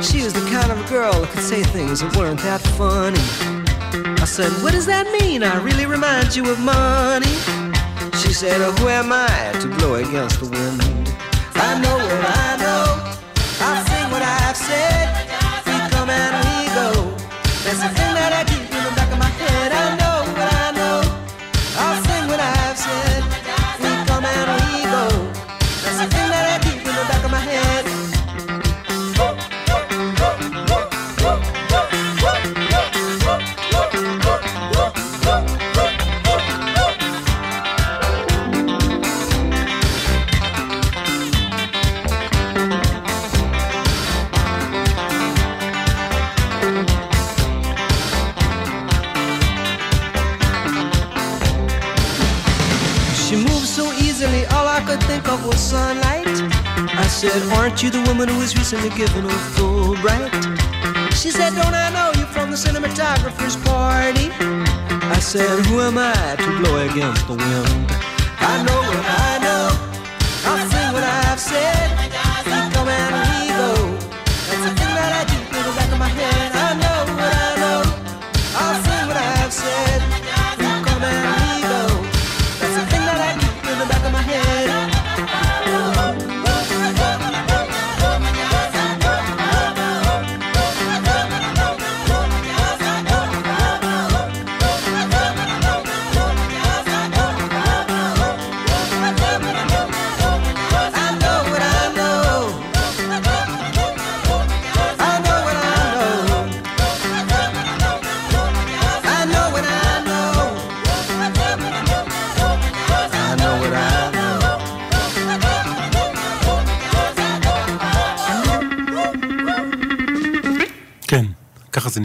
She 0.01 0.23
was 0.23 0.33
the 0.33 0.45
kind 0.51 0.71
of 0.71 0.89
girl 0.89 1.13
that 1.13 1.29
could 1.29 1.43
say 1.43 1.63
things 1.63 1.99
that 1.99 2.15
weren't 2.15 2.39
that 2.41 2.61
funny. 2.75 3.21
I 4.19 4.25
said, 4.25 4.51
What 4.63 4.73
does 4.73 4.87
that 4.87 5.05
mean? 5.21 5.43
I 5.43 5.61
really 5.61 5.85
remind 5.85 6.35
you 6.35 6.49
of 6.51 6.59
money. 6.59 7.35
She 8.21 8.33
said, 8.33 8.59
oh, 8.61 8.71
Who 8.79 8.87
am 8.87 9.11
I 9.11 9.51
to 9.61 9.67
blow 9.77 9.95
against 9.95 10.39
the 10.39 10.49
wind? 10.49 10.81
I 11.55 11.79
know 11.81 11.97
what 11.97 12.25
I 12.25 12.57
know. 12.57 12.90
Was 58.41 58.57
recently 58.57 58.89
given 58.97 59.23
a 59.23 59.35
Fulbright? 59.53 60.33
She 61.13 61.29
said, 61.29 61.53
Don't 61.53 61.75
I 61.75 61.91
know 61.91 62.09
you 62.19 62.25
from 62.25 62.49
the 62.49 62.57
cinematographer's 62.57 63.55
party? 63.57 64.31
I 65.15 65.19
said, 65.19 65.63
Who 65.67 65.79
am 65.79 65.99
I 65.99 66.35
to 66.39 66.49
blow 66.59 66.77
against 66.89 67.27
the 67.27 67.33
wind? 67.33 67.85
I 68.39 68.63
know 68.65 68.79
what 68.89 69.05
I 69.05 69.30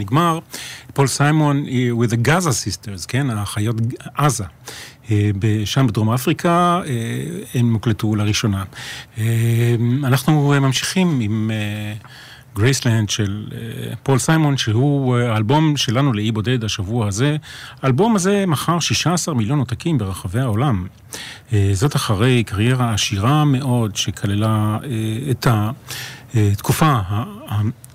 נגמר. 0.07 0.39
פול 0.93 1.07
סיימון 1.07 1.65
אה, 1.67 1.89
with 1.99 2.11
the 2.11 2.27
Gaza 2.27 2.49
sisters, 2.49 3.05
כן, 3.07 3.29
האחיות 3.29 3.75
עזה. 4.15 4.43
אה, 5.11 5.31
שם 5.65 5.87
בדרום 5.87 6.09
אפריקה, 6.09 6.81
אה, 6.85 6.93
הם 7.53 7.73
הוקלטו 7.73 8.15
לראשונה. 8.15 8.63
אנחנו 10.03 10.53
ממשיכים 10.61 11.19
עם 11.19 11.51
גרייסלנד 12.55 13.09
של 13.09 13.47
פול 14.03 14.19
סיימון, 14.19 14.57
שהוא 14.57 15.17
האלבום 15.17 15.77
שלנו 15.77 16.13
לאי 16.13 16.31
בודד 16.31 16.63
השבוע 16.63 17.07
הזה. 17.07 17.37
האלבום 17.81 18.15
הזה 18.15 18.45
מכר 18.47 18.79
16 18.79 19.35
מיליון 19.35 19.59
עותקים 19.59 19.97
ברחבי 19.97 20.39
העולם. 20.39 20.87
זאת 21.73 21.95
אחרי 21.95 22.43
קריירה 22.43 22.93
עשירה 22.93 23.45
מאוד 23.45 23.95
שכללה 23.95 24.77
את 25.31 25.47
התקופה 26.35 26.99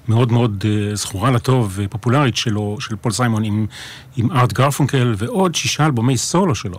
מאוד 0.09 0.33
מאוד 0.33 0.65
אה, 0.69 0.95
זכורה 0.95 1.31
לטוב 1.31 1.73
ופופולרית 1.75 2.37
שלו, 2.37 2.77
של 2.81 2.97
פול 2.97 3.13
סיימון 3.13 3.45
עם, 3.45 3.67
עם 4.17 4.33
ארט 4.33 4.53
גרפונקל 4.53 5.15
ועוד 5.19 5.55
שישה 5.55 5.87
אלבומי 5.87 6.17
סולו 6.17 6.55
שלו. 6.55 6.79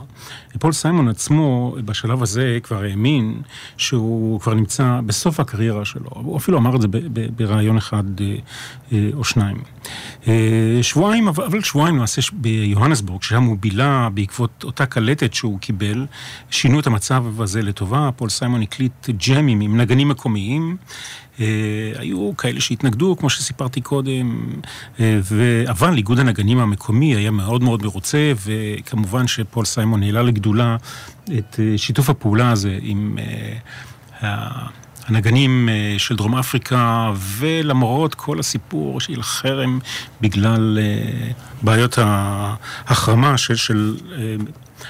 פול 0.59 0.71
סיימון 0.71 1.07
עצמו 1.07 1.75
בשלב 1.85 2.23
הזה 2.23 2.57
כבר 2.63 2.83
האמין 2.83 3.41
שהוא 3.77 4.39
כבר 4.39 4.53
נמצא 4.53 4.99
בסוף 5.05 5.39
הקריירה 5.39 5.85
שלו, 5.85 6.09
הוא 6.13 6.37
אפילו 6.37 6.57
אמר 6.57 6.75
את 6.75 6.81
זה 6.81 6.87
בריאיון 7.35 7.77
אחד 7.77 8.03
אה, 8.21 8.35
אה, 8.91 9.09
או 9.13 9.23
שניים. 9.23 9.57
שבועיים, 10.81 11.27
אבל 11.27 11.61
שבועיים 11.61 11.95
למעשה 11.95 12.21
ביוהנסבורג, 12.33 13.23
ששם 13.23 13.43
הוא 13.43 13.57
בילה 13.59 14.09
בעקבות 14.13 14.63
אותה 14.63 14.85
קלטת 14.85 15.33
שהוא 15.33 15.59
קיבל, 15.59 16.05
שינו 16.49 16.79
את 16.79 16.87
המצב 16.87 17.41
הזה 17.41 17.61
לטובה, 17.61 18.09
פול 18.15 18.29
סיימון 18.29 18.61
הקליט 18.61 19.09
ג'מים 19.09 19.61
עם 19.61 19.77
נגנים 19.77 20.09
מקומיים. 20.09 20.77
אה, 21.39 21.45
היו 21.95 22.31
כאלה 22.37 22.61
שהתנגדו, 22.61 23.15
כמו 23.19 23.29
שסיפרתי 23.29 23.81
קודם, 23.81 24.49
אה, 24.99 25.19
אבל 25.69 25.97
איגוד 25.97 26.19
הנגנים 26.19 26.59
המקומי 26.59 27.15
היה 27.15 27.31
מאוד 27.31 27.63
מאוד 27.63 27.83
מרוצה, 27.83 28.31
וכמובן 28.45 29.27
שפול 29.27 29.65
סיימון 29.65 30.03
העלה 30.03 30.21
לגדולה 30.21 30.77
את 31.37 31.59
אה, 31.59 31.77
שיתוף 31.77 32.09
הפעולה 32.09 32.51
הזה 32.51 32.77
עם... 32.81 33.17
הנגנים 35.07 35.69
של 35.97 36.15
דרום 36.15 36.35
אפריקה, 36.35 37.11
ולמרות 37.37 38.15
כל 38.15 38.39
הסיפור 38.39 38.99
של 38.99 39.23
חרם 39.23 39.79
בגלל 40.21 40.79
בעיות 41.61 41.97
ההחרמה 41.97 43.37
של, 43.37 43.55
של 43.55 43.95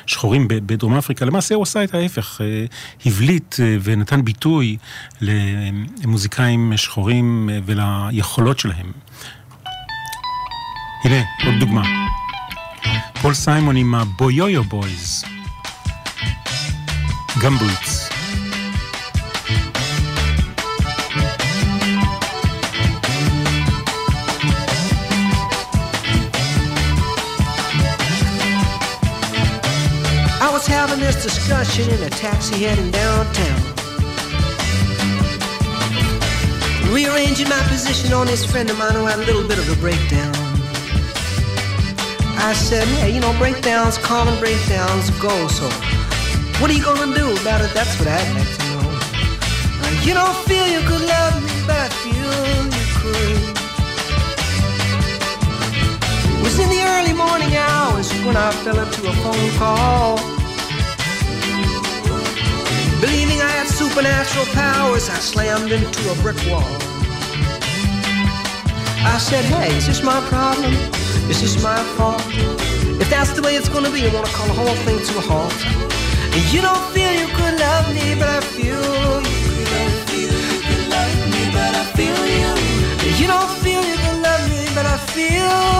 שחורים 0.06 0.48
בדרום 0.48 0.98
אפריקה, 0.98 1.26
למעשה 1.26 1.56
הוא 1.56 1.64
עשה 1.64 1.84
את 1.84 1.94
ההפך, 1.94 2.42
אה, 2.42 2.66
הבליט 3.06 3.56
אה, 3.60 3.78
ונתן 3.84 4.26
ביטוי 4.26 4.78
למוזיקאים 5.22 6.74
שחורים 6.76 7.50
אה, 7.50 7.60
וליכולות 7.66 8.60
שלהם. 8.60 8.92
הנה, 11.04 11.22
עוד 11.46 11.56
דוגמה. 11.60 11.84
פול 13.22 13.34
סיימון 13.34 13.76
עם 13.76 13.96
ה 13.96 14.06
Boyoyo 14.06 14.64
Boys, 14.64 15.24
Gumboots. 17.42 18.03
Having 30.94 31.08
this 31.08 31.24
discussion 31.24 31.90
in 31.90 32.04
a 32.04 32.10
taxi 32.10 32.66
heading 32.66 32.92
downtown. 32.92 33.62
Rearranging 36.94 37.50
my 37.50 37.60
position 37.68 38.14
on 38.14 38.28
this 38.28 38.46
friend 38.46 38.70
of 38.70 38.78
mine 38.78 38.94
who 38.94 39.06
had 39.06 39.18
a 39.18 39.26
little 39.26 39.48
bit 39.48 39.58
of 39.58 39.68
a 39.76 39.76
breakdown. 39.82 40.36
I 42.38 42.54
said, 42.54 42.88
hey, 43.00 43.10
you 43.10 43.22
know, 43.22 43.34
breakdowns, 43.40 43.98
common 43.98 44.38
breakdowns 44.40 45.10
go, 45.18 45.34
so 45.48 45.66
what 46.60 46.70
are 46.70 46.74
you 46.74 46.84
gonna 46.84 47.16
do 47.16 47.32
about 47.42 47.62
it? 47.62 47.74
That's 47.74 47.98
what 47.98 48.08
I'd 48.10 48.36
like 48.38 48.52
to 48.58 48.64
know. 48.70 48.86
Uh, 49.82 50.06
you 50.06 50.14
don't 50.14 50.38
feel 50.46 50.68
you 50.68 50.82
could 50.88 51.02
love 51.02 51.36
me, 51.42 51.54
but 51.66 51.78
I 51.80 51.90
feel 52.04 52.34
you 52.78 52.86
could. 53.02 53.42
It 56.38 56.44
was 56.44 56.60
in 56.60 56.70
the 56.70 56.84
early 56.84 57.14
morning 57.14 57.56
hours 57.56 58.14
when 58.26 58.38
I 58.38 58.52
fell 58.62 58.78
into 58.78 59.10
a 59.10 59.14
phone 59.24 59.50
call. 59.58 60.43
Believing 63.04 63.42
I 63.42 63.50
had 63.50 63.68
supernatural 63.68 64.46
powers, 64.56 65.10
I 65.10 65.16
slammed 65.16 65.74
into 65.74 66.02
a 66.10 66.16
brick 66.24 66.38
wall. 66.48 66.64
I 69.04 69.18
said, 69.20 69.44
hey, 69.44 69.76
is 69.76 69.88
this 69.88 70.02
my 70.02 70.22
problem? 70.32 70.72
Is 71.30 71.42
this 71.42 71.62
my 71.62 71.76
fault? 71.98 72.24
If 73.04 73.10
that's 73.10 73.34
the 73.34 73.42
way 73.42 73.58
it's 73.58 73.68
gonna 73.68 73.92
be, 73.92 74.08
I 74.08 74.14
wanna 74.16 74.32
call 74.32 74.48
the 74.48 74.54
whole 74.54 74.78
thing 74.88 75.00
to 75.04 75.18
a 75.18 75.24
halt. 75.32 75.60
You 76.54 76.62
don't 76.62 76.86
feel 76.94 77.12
you 77.12 77.28
could 77.36 77.60
love 77.60 77.94
me, 77.94 78.16
but 78.16 78.30
I 78.30 78.40
feel 78.40 78.80
you 78.80 79.66
could. 79.68 79.94
You 80.16 80.30
could 80.68 80.88
love 80.96 81.16
me, 81.34 81.44
but 81.52 81.72
I 81.76 81.86
feel 82.00 82.22
you. 82.40 82.52
You 83.20 83.28
don't 83.28 83.52
feel 83.64 83.84
you 83.84 83.98
could 84.04 84.20
love 84.24 84.44
me, 84.50 84.64
but 84.74 84.86
I 84.86 84.98
feel 85.12 85.73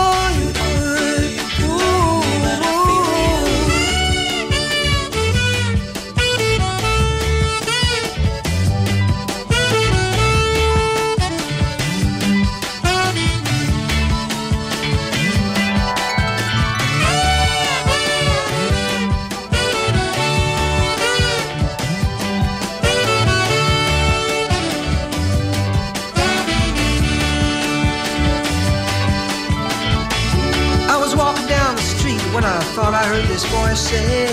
thought 32.74 32.92
I 32.92 33.06
heard 33.06 33.22
this 33.30 33.46
voice 33.54 33.78
say, 33.78 34.26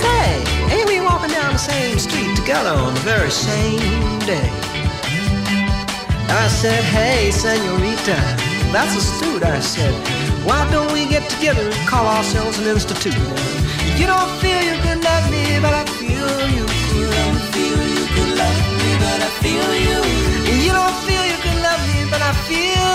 Say, 0.00 0.28
ain't 0.72 0.88
we 0.88 0.96
walking 1.04 1.28
down 1.28 1.52
the 1.52 1.58
same 1.60 1.98
street 1.98 2.34
together 2.40 2.72
on 2.72 2.94
the 2.94 3.04
very 3.04 3.30
same 3.30 4.16
day? 4.24 4.48
I 6.32 6.48
said, 6.48 6.80
Hey, 6.88 7.30
senorita, 7.30 8.16
that's 8.72 8.96
astute. 8.96 9.44
I 9.44 9.60
said, 9.60 9.92
Why 10.48 10.64
don't 10.72 10.90
we 10.90 11.04
get 11.04 11.28
together 11.28 11.68
and 11.68 11.84
call 11.86 12.06
ourselves 12.08 12.56
an 12.60 12.68
institute? 12.72 13.20
You 14.00 14.08
don't 14.08 14.32
feel 14.40 14.56
you 14.56 14.80
could 14.80 15.04
love 15.04 15.28
me, 15.28 15.60
but 15.60 15.76
I 15.76 15.84
feel 16.00 16.32
you 16.56 16.64
could. 16.64 16.96
You 16.96 17.08
don't 17.12 17.40
feel 17.52 17.76
you 17.76 18.04
could 18.16 18.32
love 18.40 18.58
me, 18.80 18.90
but 19.04 19.20
I 19.20 19.30
feel 19.44 19.68
you. 19.84 20.00
You 20.64 20.72
don't 20.72 20.96
feel 21.04 21.24
you 21.28 21.38
could 21.44 21.60
love 21.60 21.82
me, 21.92 22.08
but 22.08 22.22
I 22.24 22.32
feel 22.48 22.89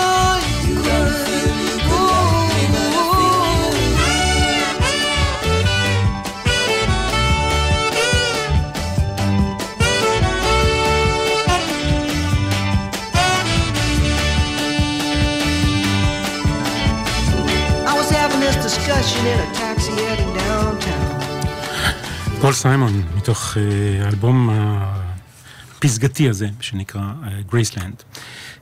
פול 22.40 22.52
סיימון, 22.52 23.02
מתוך 23.16 23.56
אה, 23.56 24.04
האלבום 24.04 24.50
הפסגתי 24.50 26.28
הזה, 26.28 26.48
שנקרא 26.60 27.02
גרייסלנד. 27.50 27.94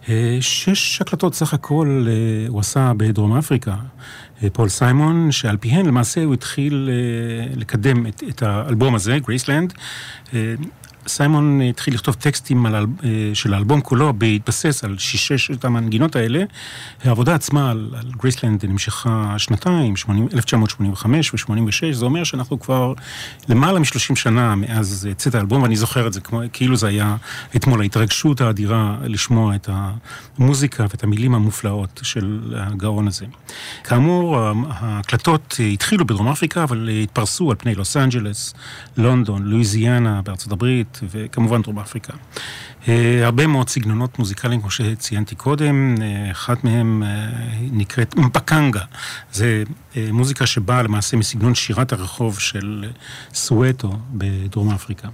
אה, 0.09 0.39
שש 0.41 1.01
הקלטות 1.01 1.35
סך 1.35 1.55
הכל 1.55 2.07
אה, 2.09 2.49
הוא 2.49 2.61
עשה 2.61 2.93
בדרום 2.97 3.37
אפריקה, 3.37 3.75
פול 4.53 4.69
סיימון, 4.69 5.33
שעל 5.33 5.57
פיהן 5.57 5.87
למעשה 5.87 6.25
הוא 6.25 6.35
התחיל 6.35 6.91
לקדם 7.57 8.07
את, 8.07 8.23
את 8.29 8.43
האלבום 8.43 8.95
הזה, 8.95 9.19
גרייסלנד. 9.19 9.73
סיימון 11.07 11.61
התחיל 11.61 11.95
לכתוב 11.95 12.15
טקסטים 12.15 12.67
על, 12.67 12.75
אה, 12.75 13.11
של 13.35 13.55
האלבום 13.55 13.81
כולו 13.81 14.13
בהתבסס 14.13 14.85
על 14.85 14.99
ששת 14.99 15.65
המנגינות 15.65 16.17
האלה. 16.17 16.45
העבודה 17.05 17.35
עצמה 17.35 17.71
על, 17.71 17.91
על 17.99 18.11
גרייסלנד 18.17 18.65
נמשכה 18.65 19.35
שנתיים, 19.39 19.97
80, 19.97 20.29
1985 20.35 21.35
ו-86, 21.35 21.93
זה 21.93 22.05
אומר 22.05 22.25
שאנחנו 22.25 22.61
כבר 22.61 22.93
למעלה 23.49 23.79
מ-30 23.79 24.17
שנה 24.17 24.55
מאז 24.55 25.09
צאת 25.17 25.35
האלבום, 25.35 25.63
ואני 25.63 25.77
זוכר 25.77 26.07
את 26.07 26.13
זה 26.13 26.21
כמו, 26.21 26.41
כאילו 26.53 26.77
זה 26.77 26.87
היה 26.89 27.17
אתמול, 27.57 27.81
ההתרגשות 27.81 28.41
האדירה 28.41 28.97
לשמוע 29.05 29.55
את 29.55 29.69
המוזיקה 30.39 30.87
ואת 30.91 31.05
המילים 31.05 31.35
המופלאות 31.35 32.01
של 32.03 32.55
הגאון 32.57 33.09
הזה. 33.09 33.27
כאמור, 33.85 34.39
ההקלטות 34.69 35.55
התחילו 35.73 36.07
בדרום 36.07 36.29
אפריקה, 36.29 36.65
אבל 36.65 36.89
התפרסו 37.03 37.51
על 37.51 37.57
פני 37.57 37.75
לוס 37.75 37.97
אנג'לס, 37.97 38.55
לונדון, 38.97 39.43
לואיזיאנה 39.43 40.23
בארצות 40.23 40.53
הברית. 40.53 40.94
וכמובן 41.03 41.63
דרום 41.63 41.79
אפריקה. 41.79 42.13
אה, 42.89 43.25
הרבה 43.25 43.47
מאוד 43.47 43.69
סגנונות 43.69 44.19
מוזיקליים, 44.19 44.61
כמו 44.61 44.71
שציינתי 44.71 45.35
קודם, 45.35 45.95
אה, 46.03 46.31
אחת 46.31 46.65
מהם 46.65 47.03
אה, 47.03 47.29
נקראת 47.73 48.15
אמפקנגה. 48.19 48.81
זה 49.33 49.63
מוזיקה 50.13 50.47
שבאה 50.47 50.83
למעשה 50.83 51.17
מסגנון 51.17 51.55
שירת 51.55 51.93
הרחוב 51.93 52.39
של 52.39 52.85
סואטו 53.35 53.99
בדרום 54.13 54.71
אפריקה. 54.71 55.09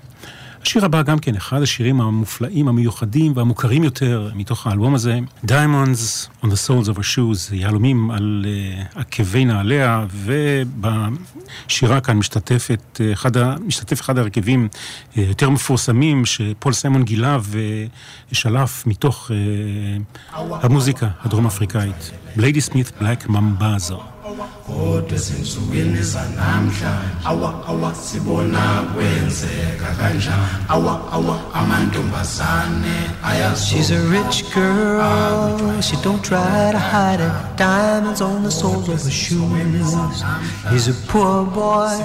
השיר 0.62 0.84
הבא 0.84 1.02
גם 1.02 1.18
כן 1.18 1.36
אחד 1.36 1.62
השירים 1.62 2.00
המופלאים, 2.00 2.68
המיוחדים 2.68 3.32
והמוכרים 3.36 3.84
יותר 3.84 4.30
מתוך 4.34 4.66
האלבום 4.66 4.94
הזה, 4.94 5.18
Diamonds 5.46 6.28
on 6.42 6.46
the 6.46 6.68
Soles 6.68 6.88
of 6.88 6.98
a 6.98 7.02
Shoes, 7.02 7.54
יהלומים 7.54 8.10
על 8.10 8.46
uh, 8.46 8.98
עקבי 9.00 9.44
נעליה, 9.44 10.06
ובשירה 10.12 12.00
כאן 12.00 12.16
משתתפת, 12.16 12.80
uh, 13.00 13.12
אחד, 13.12 13.30
משתתף 13.66 14.00
אחד 14.00 14.18
ההרכבים 14.18 14.68
uh, 14.72 15.20
יותר 15.20 15.50
מפורסמים 15.50 16.26
שפול 16.26 16.72
סיימון 16.72 17.02
גילה 17.02 17.38
ושלף 18.32 18.86
מתוך 18.86 19.30
uh, 19.30 20.34
המוזיקה 20.36 21.08
הדרום 21.20 21.46
אפריקאית, 21.46 22.10
בליידי 22.36 22.60
סמית 22.60 22.92
בלק 23.00 23.28
ממבאזו. 23.28 24.02
Kodwa 24.66 25.18
zinsukwini 25.18 26.02
zanamhlanje 26.02 27.10
awa 27.24 27.54
awa. 27.68 27.94
sibona 27.94 28.82
kwenzeka 28.94 29.94
kanjani? 29.98 30.42
Awa 30.68 31.00
awa. 31.12 31.40
Amantombazane 31.54 33.10
She's 33.56 33.90
a 33.90 34.00
rich 34.08 34.44
girl, 34.54 35.80
she 35.80 35.96
don't 36.02 36.22
try 36.24 36.72
to 36.72 36.78
hide 36.78 37.20
it 37.20 37.32
Diamonds 37.56 38.20
on 38.20 38.42
the 38.42 38.50
soles 38.50 38.88
of 38.88 39.02
her 39.02 39.10
shoes. 39.10 39.94
He's 40.70 40.88
a 40.88 40.94
poor 41.08 41.44
boy, 41.44 41.96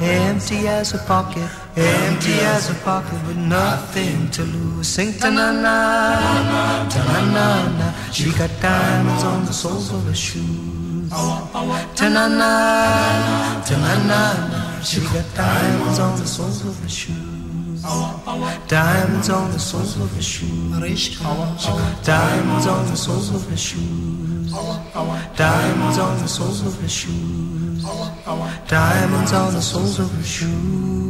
empty 0.00 0.68
as 0.68 0.94
a 0.94 0.98
pocket. 0.98 1.48
Empty 1.76 2.32
as 2.40 2.70
a 2.70 2.74
pocket 2.74 3.20
with 3.26 3.36
nothing 3.36 4.30
to 4.30 4.42
lose. 4.42 4.88
Sing 4.88 5.12
ta-na-na, 5.12 6.88
ta-na-na-na 6.88 7.92
She 8.12 8.32
got 8.32 8.50
diamonds 8.60 9.22
on 9.22 9.44
the 9.44 9.52
soles 9.52 9.92
of 9.92 10.04
her 10.04 10.14
shoes 10.14 10.79
Ta-na-na, 11.10 12.50
ta-na-na, 13.66 14.80
she 14.80 15.00
got 15.00 15.26
diamonds 15.34 15.98
on 15.98 16.16
the 16.16 16.24
soles 16.24 16.64
of 16.64 16.78
her 16.80 16.88
shoes. 16.88 17.82
Diamonds 18.68 19.28
on 19.28 19.50
the 19.50 19.58
soles 19.58 19.96
of 19.96 20.14
her 20.14 20.22
shoes. 20.22 21.00
She 21.00 21.16
got 21.16 22.04
diamonds 22.04 22.66
on 22.68 22.86
the 22.86 22.96
soles 22.96 23.34
of 23.34 23.44
her 23.50 23.56
shoes. 23.56 24.52
Diamonds 25.36 25.98
on 25.98 26.18
the 26.20 26.28
soles 26.28 26.62
of 26.64 26.80
her 26.80 26.88
shoes. 26.88 27.84
Diamonds 28.68 29.32
on 29.32 29.52
the 29.52 29.60
soles 29.60 29.98
of 29.98 30.10
her 30.12 30.22
shoes. 30.22 31.09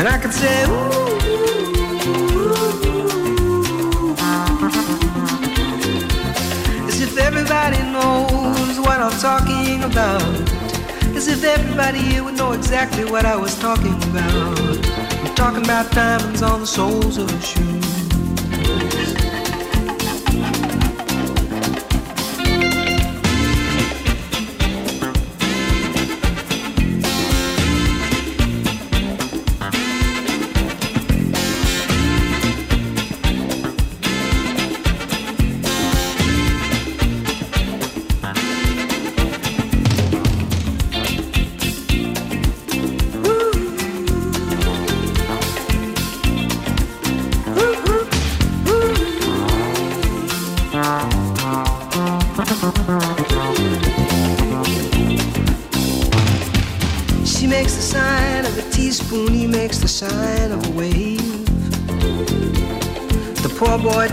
And 0.00 0.08
I 0.08 0.16
could 0.16 0.32
say, 0.32 0.64
ooh, 0.64 0.80
as 6.88 7.18
everybody 7.18 7.82
knows 7.92 8.80
what 8.80 8.98
I'm 8.98 9.12
talking 9.20 9.84
about. 9.84 10.22
As 11.14 11.28
if 11.28 11.44
everybody 11.44 11.98
here 11.98 12.24
would 12.24 12.38
know 12.38 12.52
exactly 12.52 13.04
what 13.04 13.26
I 13.26 13.36
was 13.36 13.58
talking 13.58 14.02
about. 14.04 14.86
I'm 15.22 15.34
talking 15.34 15.62
about 15.62 15.92
diamonds 15.92 16.40
on 16.40 16.60
the 16.60 16.66
soles 16.66 17.18
of 17.18 17.28
a 17.30 17.89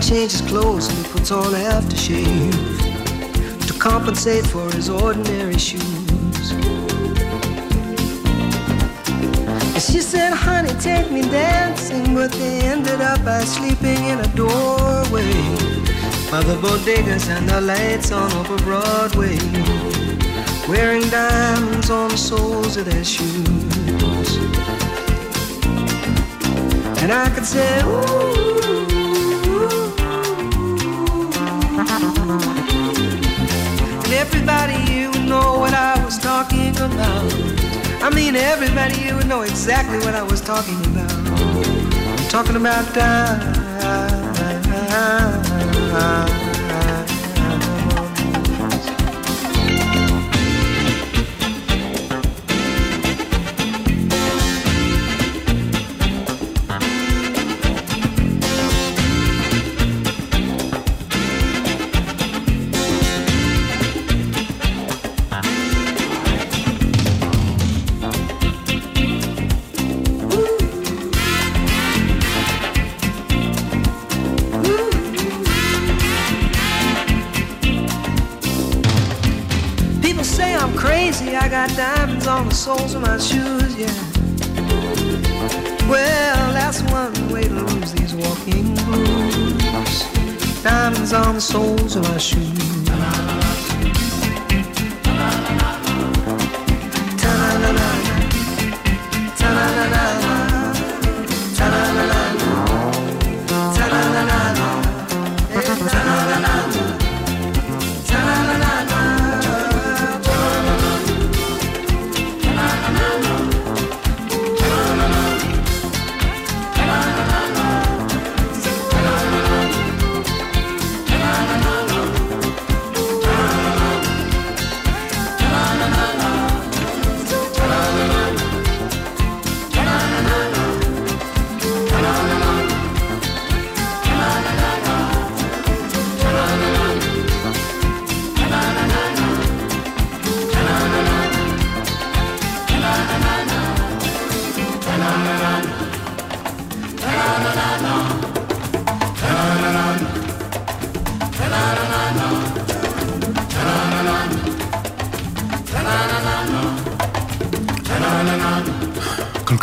changes 0.08 0.40
clothes 0.40 0.88
and 0.88 0.96
he 1.06 1.12
puts 1.12 1.30
on 1.30 1.52
aftershave 1.52 2.56
to 3.66 3.78
compensate 3.78 4.46
for 4.46 4.64
his 4.72 4.88
ordinary 4.88 5.58
shoes. 5.58 6.52
And 9.74 9.82
she 9.82 10.00
said, 10.00 10.32
honey, 10.32 10.72
take 10.80 11.10
me 11.10 11.20
dancing, 11.20 12.14
but 12.14 12.32
they 12.32 12.60
ended 12.62 13.02
up 13.02 13.22
by 13.22 13.40
sleeping 13.40 14.02
in 14.06 14.20
a 14.20 14.28
doorway 14.28 15.30
by 16.30 16.40
the 16.42 16.56
bodegas 16.62 17.28
and 17.28 17.46
the 17.46 17.60
lights 17.60 18.10
on 18.10 18.32
over 18.32 18.56
Broadway, 18.64 19.36
wearing 20.70 21.06
diamonds 21.10 21.90
on 21.90 22.08
the 22.08 22.16
soles 22.16 22.78
of 22.78 22.86
their 22.86 23.04
shoes. 23.04 24.38
And 27.02 27.12
I 27.12 27.28
could 27.28 27.44
say, 27.44 27.82
ooh. 27.84 28.27
Everybody 34.28 34.92
you 34.92 35.10
would 35.10 35.26
know 35.26 35.58
what 35.58 35.72
I 35.72 36.04
was 36.04 36.18
talking 36.18 36.76
about. 36.76 37.32
I 38.02 38.10
mean, 38.14 38.36
everybody 38.36 39.00
you 39.00 39.16
would 39.16 39.26
know 39.26 39.42
exactly 39.42 39.98
what 39.98 40.14
I 40.14 40.22
was 40.22 40.40
talking 40.40 40.78
about. 40.86 41.12
I'm 41.12 42.28
talking 42.28 42.56
about 42.56 42.84
time. 42.94 43.57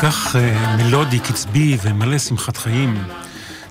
כך 0.05 0.35
אה, 0.35 0.75
מלודי, 0.77 1.19
קצבי 1.19 1.77
ומלא 1.83 2.17
שמחת 2.17 2.57
חיים. 2.57 3.03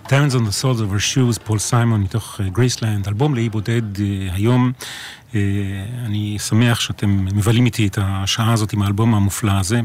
Diamonds 0.06 0.34
on 0.34 0.44
the 0.48 0.62
Soles 0.62 0.80
of 0.80 0.94
Her 0.94 1.14
Shoes, 1.14 1.40
פול 1.44 1.58
סיימון 1.58 2.00
מתוך 2.00 2.40
אה, 2.40 2.48
גרייסלנד, 2.48 3.08
אלבום 3.08 3.34
לאי 3.34 3.48
בודד 3.48 4.00
אה, 4.00 4.28
היום 4.32 4.72
אה, 5.34 5.36
אני 6.06 6.38
שמח 6.38 6.80
שאתם 6.80 7.24
מבלים 7.24 7.66
איתי 7.66 7.86
את 7.86 7.98
השעה 8.02 8.52
הזאת 8.52 8.72
עם 8.72 8.82
האלבום 8.82 9.14
המופלא 9.14 9.52
הזה. 9.52 9.80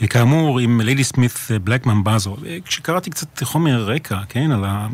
אה, 0.00 0.06
כאמור, 0.06 0.60
עם 0.60 0.80
Ladysmith 0.80 1.32
Black 1.64 1.86
Mambazo. 1.86 2.36
כשקראתי 2.64 3.10
קצת 3.10 3.42
חומר 3.42 3.84
רקע, 3.84 4.18
כן, 4.28 4.50
על 4.50 4.64
ה... 4.64 4.88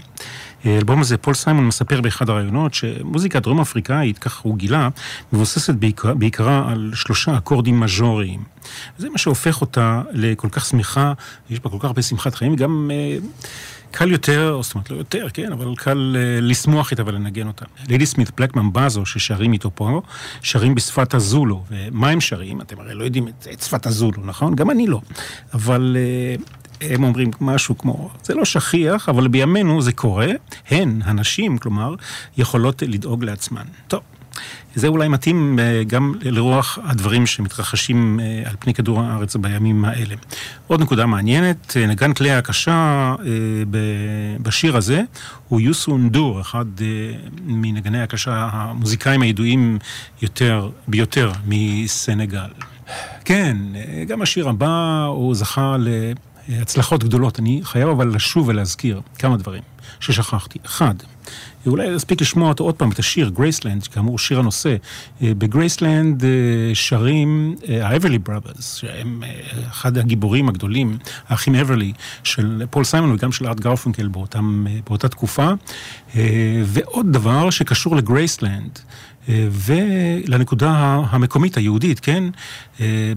האלבום 0.64 1.00
הזה, 1.00 1.16
פול 1.16 1.34
סיימון 1.34 1.66
מספר 1.66 2.00
באחד 2.00 2.30
הראיונות 2.30 2.74
שמוזיקה 2.74 3.40
דרום 3.40 3.60
אפריקאית, 3.60 4.18
כך 4.18 4.38
הוא 4.38 4.56
גילה, 4.56 4.88
מבוססת 5.32 5.74
בעיקרה, 5.74 6.14
בעיקרה 6.14 6.70
על 6.72 6.92
שלושה 6.94 7.36
אקורדים 7.36 7.80
מז'וריים. 7.80 8.42
וזה 8.98 9.10
מה 9.10 9.18
שהופך 9.18 9.60
אותה 9.60 10.02
לכל 10.12 10.48
כך 10.48 10.64
שמחה, 10.64 11.12
יש 11.50 11.60
בה 11.60 11.70
כל 11.70 11.76
כך 11.78 11.84
הרבה 11.84 12.02
שמחת 12.02 12.34
חיים, 12.34 12.52
וגם 12.52 12.90
אה, 12.94 13.16
קל 13.90 14.12
יותר, 14.12 14.52
או 14.52 14.62
זאת 14.62 14.74
אומרת 14.74 14.90
לא 14.90 14.96
יותר, 14.96 15.26
כן, 15.34 15.52
אבל 15.52 15.74
קל 15.76 16.16
אה, 16.18 16.40
לשמוח 16.40 16.90
איתה 16.90 17.02
ולנגן 17.06 17.46
אותה. 17.46 17.64
לידי 17.88 18.06
סמית 18.06 18.30
בלק 18.36 18.56
ממבזו, 18.56 19.06
ששרים 19.06 19.52
איתו 19.52 19.70
פה, 19.74 20.02
שרים 20.42 20.74
בשפת 20.74 21.14
הזולו. 21.14 21.64
ומה 21.70 22.08
הם 22.08 22.20
שרים? 22.20 22.60
אתם 22.60 22.80
הרי 22.80 22.94
לא 22.94 23.04
יודעים 23.04 23.28
את, 23.28 23.46
את 23.52 23.60
שפת 23.60 23.86
הזולו, 23.86 24.22
נכון? 24.24 24.54
גם 24.54 24.70
אני 24.70 24.86
לא. 24.86 25.00
אבל... 25.54 25.96
אה, 25.98 26.36
הם 26.80 27.04
אומרים 27.04 27.30
משהו 27.40 27.78
כמו, 27.78 28.10
זה 28.22 28.34
לא 28.34 28.44
שכיח, 28.44 29.08
אבל 29.08 29.28
בימינו 29.28 29.82
זה 29.82 29.92
קורה, 29.92 30.28
הן, 30.70 31.00
הנשים, 31.04 31.58
כלומר, 31.58 31.94
יכולות 32.36 32.82
לדאוג 32.82 33.24
לעצמן. 33.24 33.64
טוב. 33.88 34.00
זה 34.76 34.88
אולי 34.88 35.08
מתאים 35.08 35.58
אה, 35.58 35.82
גם 35.86 36.14
לרוח 36.22 36.78
הדברים 36.84 37.26
שמתרחשים 37.26 38.20
אה, 38.20 38.42
על 38.50 38.56
פני 38.58 38.74
כדור 38.74 39.00
הארץ 39.00 39.36
בימים 39.36 39.84
האלה. 39.84 40.14
עוד 40.66 40.80
נקודה 40.80 41.06
מעניינת, 41.06 41.76
אה, 41.76 41.86
נגן 41.86 42.12
כלי 42.12 42.30
הקשה 42.30 43.14
בשיר 44.42 44.76
הזה 44.76 45.02
הוא 45.48 45.60
יוסו 45.60 45.98
נדור, 45.98 46.40
אחד 46.40 46.64
מנגני 47.46 48.02
הקשה 48.02 48.48
המוזיקאים 48.52 49.22
הידועים 49.22 49.78
יותר, 50.22 50.70
ביותר 50.88 51.32
מסנגל. 51.46 52.50
כן, 53.24 53.56
גם 54.08 54.22
השיר 54.22 54.48
הבא 54.48 55.04
הוא 55.08 55.34
זכה 55.34 55.76
ל... 55.78 55.88
הצלחות 56.48 57.04
גדולות. 57.04 57.38
אני 57.38 57.60
חייב 57.64 57.88
אבל 57.88 58.14
לשוב 58.14 58.48
ולהזכיר 58.48 59.00
כמה 59.18 59.36
דברים 59.36 59.62
ששכחתי. 60.00 60.58
אחד, 60.66 60.94
ואולי 61.66 61.90
נספיק 61.90 62.20
לשמוע 62.20 62.48
אותו 62.48 62.64
עוד 62.64 62.74
פעם, 62.74 62.90
את 62.90 62.98
השיר 62.98 63.28
גרייסלנד, 63.28 63.86
כאמור 63.86 64.18
שיר 64.18 64.38
הנושא. 64.38 64.76
אה, 65.22 65.32
בגרייסלנד 65.38 66.24
אה, 66.24 66.30
שרים 66.74 67.56
ה 67.82 67.87
Everly 67.87 68.16
אה, 68.16 68.22
Brothers, 68.24 68.74
שהם 68.74 69.22
אחד 69.70 69.98
הגיבורים 69.98 70.48
הגדולים, 70.48 70.98
האחים 71.28 71.54
אברלי, 71.54 71.92
של 72.24 72.62
פול 72.70 72.84
סיימון 72.84 73.12
וגם 73.12 73.32
של 73.32 73.46
ארט 73.46 73.60
גרפונקל 73.60 74.08
באותם, 74.08 74.66
באותה 74.86 75.08
תקופה. 75.08 75.50
ועוד 76.64 77.12
דבר 77.12 77.50
שקשור 77.50 77.96
לגרייסלנד. 77.96 78.78
ולנקודה 79.50 80.70
המקומית 81.10 81.56
היהודית, 81.56 82.00
כן? 82.00 82.24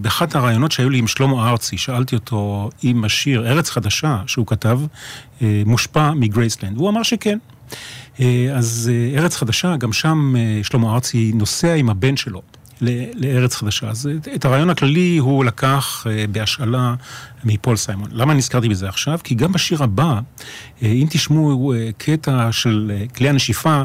באחת 0.02 0.36
הראיונות 0.36 0.72
שהיו 0.72 0.90
לי 0.90 0.98
עם 0.98 1.08
שלמה 1.08 1.50
ארצי, 1.50 1.78
שאלתי 1.78 2.16
אותו 2.16 2.70
אם 2.84 3.04
השיר 3.04 3.48
ארץ 3.48 3.70
חדשה 3.70 4.18
שהוא 4.28 4.48
כתב, 4.48 4.80
מושפע 5.42 6.12
מגרייסלנד, 6.12 6.78
והוא 6.78 6.90
אמר 6.90 7.04
שכן. 7.04 7.38
אה, 8.20 8.48
אז 8.56 8.92
אה, 8.94 9.20
ארץ 9.20 9.36
חדשה, 9.36 9.76
גם 9.78 9.94
שם 9.94 10.34
אה, 10.38 10.60
שלמה 10.64 10.94
ארצי 10.94 11.32
נוסע 11.36 11.74
עם 11.74 11.90
הבן 11.90 12.18
שלו. 12.18 12.42
לארץ 13.16 13.56
חדשה. 13.56 13.90
אז 13.90 14.10
את 14.36 14.46
הרעיון 14.46 14.70
הכללי 14.70 15.18
הוא 15.18 15.46
לקח 15.46 16.06
בהשאלה 16.32 16.96
מפול 17.44 17.76
סיימון. 17.76 18.10
למה 18.12 18.34
נזכרתי 18.34 18.70
בזה 18.70 18.90
עכשיו? 18.90 19.20
כי 19.24 19.36
גם 19.36 19.52
בשיר 19.52 19.84
הבא, 19.84 20.20
אם 20.82 21.08
תשמעו 21.10 21.74
קטע 21.98 22.52
של 22.52 22.92
כלי 23.16 23.30
הנשיפה 23.30 23.84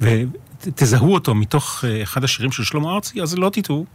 ותזהו 0.00 1.14
אותו 1.14 1.34
מתוך 1.34 1.84
אחד 2.02 2.24
השירים 2.24 2.52
של 2.52 2.64
שלמה 2.64 2.94
ארצי, 2.94 3.22
אז 3.22 3.38
לא 3.38 3.50
תטעו. 3.52 3.86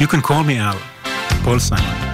You 0.00 0.06
can 0.06 0.22
call 0.26 0.44
me 0.46 0.72
Al, 0.72 1.08
פול 1.44 1.58
סיימון. 1.58 2.13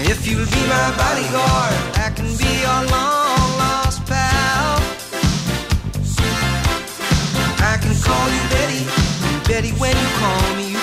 If 0.00 0.26
you'll 0.26 0.46
be 0.46 0.62
my 0.66 0.88
bodyguard, 0.96 1.74
I 1.96 2.10
can 2.16 2.26
be 2.40 2.50
your 2.64 2.80
long 2.90 3.48
lost 3.60 4.04
pal. 4.06 4.80
I 7.60 7.76
can 7.82 7.94
call 8.00 8.26
you 8.34 8.42
Betty, 8.54 8.82
Betty 9.48 9.72
when 9.80 9.94
you 9.96 10.08
call 10.18 10.56
me, 10.56 10.81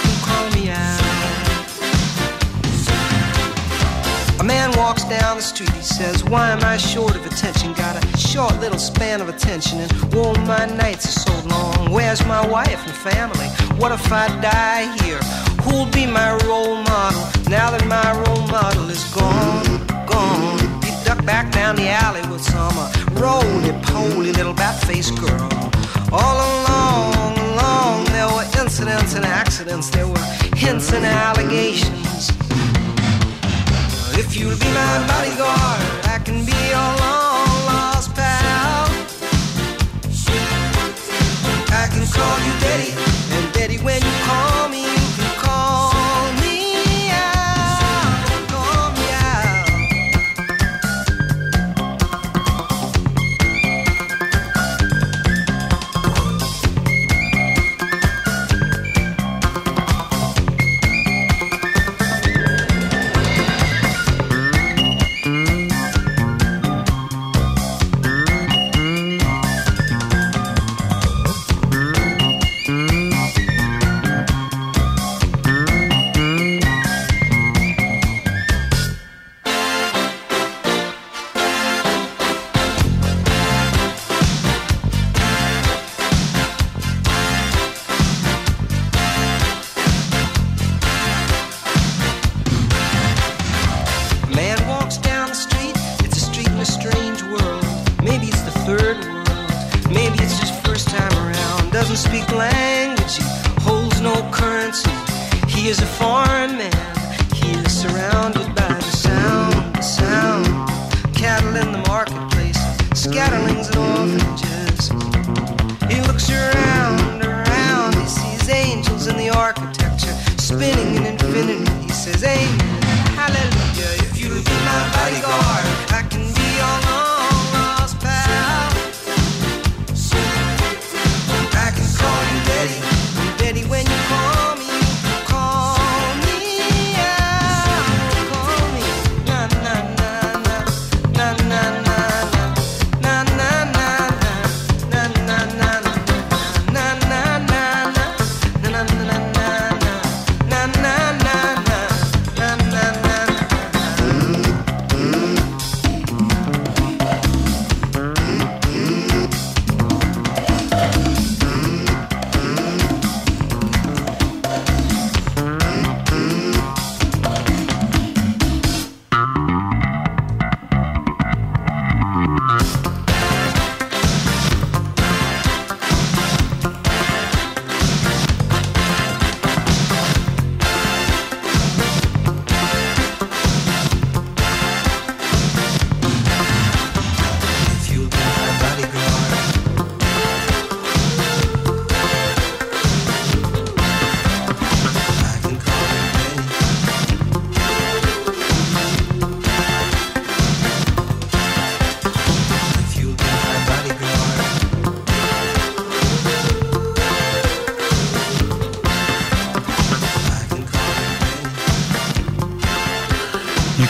walks 4.89 5.03
down 5.03 5.37
the 5.37 5.43
street, 5.43 5.69
he 5.73 5.83
says, 5.83 6.23
Why 6.23 6.49
am 6.49 6.63
I 6.63 6.75
short 6.75 7.15
of 7.15 7.23
attention? 7.23 7.73
Got 7.73 8.03
a 8.03 8.17
short 8.17 8.59
little 8.59 8.79
span 8.79 9.21
of 9.21 9.29
attention, 9.29 9.77
and 9.81 9.91
oh, 10.15 10.33
my 10.47 10.65
nights 10.65 11.05
are 11.09 11.19
so 11.29 11.47
long. 11.47 11.91
Where's 11.91 12.25
my 12.25 12.43
wife 12.47 12.81
and 12.87 12.95
family? 12.95 13.45
What 13.79 13.91
if 13.91 14.11
I 14.11 14.25
die 14.41 14.85
here? 15.03 15.21
Who'll 15.61 15.91
be 15.91 16.07
my 16.07 16.31
role 16.47 16.77
model 16.89 17.21
now 17.51 17.69
that 17.69 17.85
my 17.85 18.09
role 18.23 18.47
model 18.47 18.89
is 18.89 19.03
gone, 19.13 19.85
gone? 20.07 20.57
He 20.81 20.91
ducked 21.05 21.23
back 21.23 21.51
down 21.51 21.75
the 21.75 21.89
alley 21.89 22.27
with 22.31 22.41
some 22.41 22.75
uh, 22.75 22.89
roly-poly 23.13 24.31
little 24.31 24.55
bat-faced 24.55 25.15
girl. 25.19 25.49
All 26.11 26.37
along, 26.49 27.37
along, 27.37 28.05
there 28.05 28.27
were 28.27 28.47
incidents 28.59 29.13
and 29.13 29.23
accidents. 29.23 29.91
There 29.91 30.07
were 30.07 30.25
hints 30.55 30.91
and 30.93 31.05
allegations. 31.05 32.08
If 34.19 34.35
you'll 34.35 34.49
be 34.49 34.65
my 34.65 35.07
bodyguard, 35.07 35.81
I 36.03 36.19
can 36.25 36.43
be 36.45 36.51
your 36.51 36.91
long 37.03 37.65
lost 37.69 38.13
pal. 38.13 38.83
I 41.71 41.87
can 41.87 42.05
call 42.05 42.37
you 42.45 42.53
Daddy, 42.59 43.08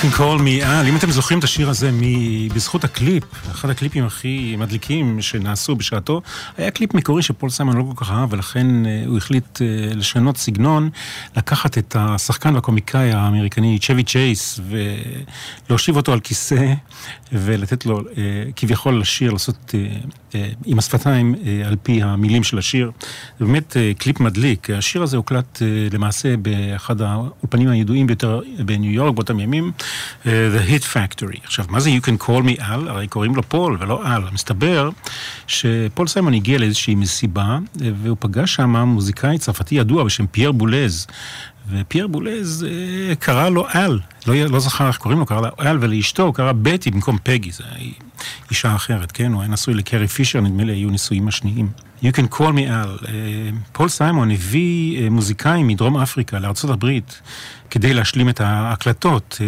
Can 0.02 0.18
call 0.18 0.40
me 0.40 0.66
Al. 0.66 0.88
אם 0.88 0.96
אתם 0.96 1.12
זוכרים 1.12 1.40
את 1.40 1.44
השיר 1.44 1.70
הזה 1.70 1.92
מ- 1.92 2.48
בזכות 2.50 2.84
הקליפ, 2.84 3.24
אחד 3.52 3.70
הקליפים 3.70 4.06
הכי 4.06 4.56
מדליקים 4.58 5.22
שנעשו 5.22 5.76
בשעתו, 5.76 6.22
היה 6.58 6.72
קליפ 6.72 6.94
מקורי 6.94 7.24
שפול 7.24 7.50
סיימון 7.50 7.78
לא 7.78 7.84
כל 7.84 8.06
כך 8.06 8.12
אהב, 8.12 8.34
ולכן 8.34 8.86
אה, 8.86 9.04
הוא 9.08 9.18
החליט 9.18 9.62
אה, 9.62 9.68
לשנות 9.96 10.38
סגנון, 10.38 10.90
לקחת 11.38 11.78
את 11.78 11.96
השחקן 12.00 12.56
והקומיקאי 12.56 13.12
האמריקני 13.12 13.80
צ'בי 13.82 14.04
צ'ייס, 14.04 14.60
ולהושיב 15.70 15.96
אותו 15.96 16.14
על 16.14 16.20
כיסא, 16.20 16.74
ולתת 17.34 17.86
לו 17.86 18.00
אה, 18.00 18.04
כביכול 18.56 19.00
לשיר, 19.00 19.32
לעשות 19.32 19.76
עם 20.66 20.80
השפתיים 20.80 21.36
אה, 21.46 21.68
על 21.68 21.76
פי 21.84 22.04
המילים 22.04 22.44
של 22.44 22.58
השיר. 22.58 22.92
זה 23.40 23.46
באמת 23.46 23.78
אה, 23.78 23.92
קליפ 23.98 24.20
מדליק. 24.20 24.70
השיר 24.70 25.04
הזה 25.04 25.18
הוקלט 25.18 25.62
אה, 25.62 25.68
למעשה 25.94 26.38
באחד 26.38 27.02
האולפנים 27.02 27.70
הידועים 27.70 28.08
ביותר 28.08 28.42
בניו 28.66 28.92
יורק 28.92 29.16
באותם 29.16 29.40
ימים, 29.40 29.72
אה, 30.26 30.50
The 30.56 30.70
Hit 30.70 30.84
Factory. 30.84 31.40
עכשיו, 31.44 31.66
מה 31.70 31.80
זה 31.80 31.90
You 31.90 32.06
Can 32.06 32.24
Call 32.24 32.44
Me 32.44 32.64
Al? 32.64 32.88
הרי 32.88 33.08
קוראים 33.08 33.36
לו 33.36 33.44
פול 33.50 33.78
ולא 33.80 34.02
Al. 34.08 34.24
מסתבר 34.34 34.90
שפול 35.48 36.08
סיימון 36.08 36.34
הגיע 36.34 36.58
לאיזושהי 36.58 36.96
מסיבה, 36.96 37.58
אה, 37.82 37.90
והוא 38.04 38.18
פגש 38.20 38.56
שם 38.56 38.76
מוזיקאי 38.76 39.38
צרפתי 39.38 39.76
ידוע 39.76 40.04
בשם 40.04 40.28
פייר 40.28 40.52
בולז. 40.52 41.08
ופייר 41.72 42.08
בולז 42.08 42.66
אה, 42.70 43.16
קרא 43.16 43.50
לו 43.50 43.66
Al, 43.70 44.00
לא, 44.28 44.36
לא 44.36 44.60
זכר 44.60 44.88
איך 44.88 44.98
קוראים 44.98 45.20
לו, 45.20 45.26
קרא 45.26 45.42
לו 45.42 45.48
Al, 45.58 45.78
ולאשתו 45.82 46.24
הוא 46.24 46.34
קרא 46.34 46.52
בטי 46.62 46.92
במקום 46.92 47.18
פגי, 47.24 47.52
זו 47.52 47.64
אישה 48.50 48.76
אחרת, 48.76 49.12
כן? 49.12 49.34
הוא 49.34 49.42
היה 49.42 49.52
נשוי 49.52 49.74
לקרי 49.74 50.08
פישר, 50.08 50.42
נדמה 50.42 50.64
לי 50.64 50.74
היו 50.74 50.90
נישואים 50.90 51.28
השניים. 51.28 51.70
You 52.04 52.08
can 52.16 52.36
call 52.36 52.52
me 52.56 52.62
Al. 52.72 52.98
אה, 53.08 53.14
פול 53.72 53.90
סיימון 53.90 54.32
הביא 54.32 55.02
אה, 55.04 55.10
מוזיקאים 55.10 55.68
מדרום 55.68 55.98
אפריקה 55.98 56.38
הברית 56.70 57.22
כדי 57.70 57.94
להשלים 57.94 58.30
את 58.30 58.42
ההקלטות. 58.42 59.42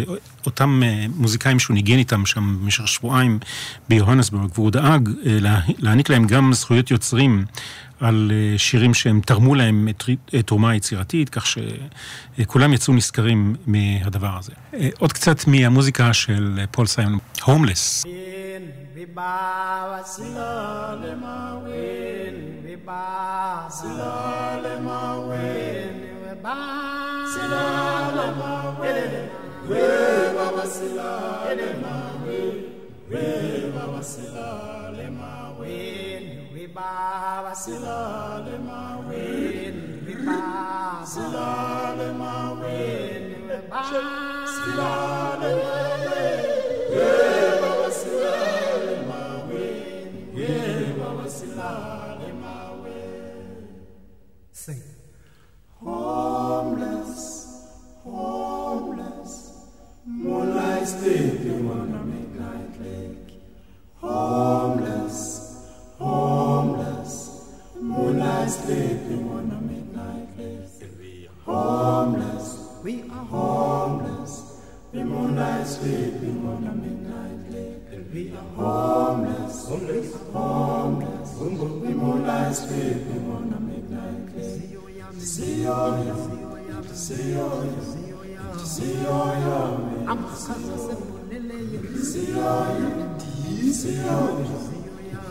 אותם 0.46 0.82
מוזיקאים 1.16 1.58
שהוא 1.58 1.74
ניגן 1.74 1.98
איתם 1.98 2.26
שם 2.26 2.56
במשך 2.62 2.88
שבועיים 2.88 3.38
ביוהנסבורג, 3.88 4.50
והוא 4.54 4.70
דאג 4.70 5.08
לה- 5.24 5.60
להעניק 5.78 6.08
להם 6.10 6.26
גם 6.26 6.52
זכויות 6.52 6.90
יוצרים 6.90 7.44
על 8.02 8.32
אה, 8.34 8.58
שירים 8.58 8.94
שהם 8.94 9.20
תרמו 9.20 9.54
להם 9.54 9.88
אה, 10.34 10.42
תרומה 10.42 10.74
יצירתית, 10.76 11.28
כך 11.28 11.46
שכולם 11.46 12.72
יצאו 12.72 12.94
נשכרים 12.94 13.54
מהדבר 13.66 14.36
הזה. 14.38 14.52
אה, 14.74 14.88
עוד 14.98 15.12
קצת 15.12 15.46
מהמוזיקה 15.46 16.12
של 16.12 16.58
אה, 16.58 16.66
פול 16.66 16.86
סיימון, 16.86 17.18
הומלס. 17.44 18.04
we 35.62 36.11
pa 36.74 37.42
vacilando, 37.42 38.50
irmão, 38.50 39.12
ele, 39.12 40.16
pa 40.24 40.98
vacilando, 41.00 42.02
irmão, 42.02 42.64
ele. 42.64 43.62
We 78.12 78.30
are 78.30 78.36
homeless, 78.56 79.68
homeless, 79.68 80.14
homeless, 80.32 81.30
the 81.38 81.44
moonlight 81.94 82.54
sleeping 82.54 83.32
on 83.32 83.52
a 83.54 83.60
midnight 83.60 84.36
lake. 84.36 84.78
See 85.18 85.62
yo 85.62 85.96
yam, 85.96 86.86
see 86.92 87.32
yo 87.32 87.62
yam, 87.62 88.58
see 88.58 89.02
yo 89.02 89.18
yam, 89.44 90.08
I'm 90.08 90.24
a 90.24 90.36
See 90.36 90.52
yo 92.32 92.48
yam, 92.80 93.18
see 93.72 93.96
yo 93.96 94.18
yam, 94.42 94.60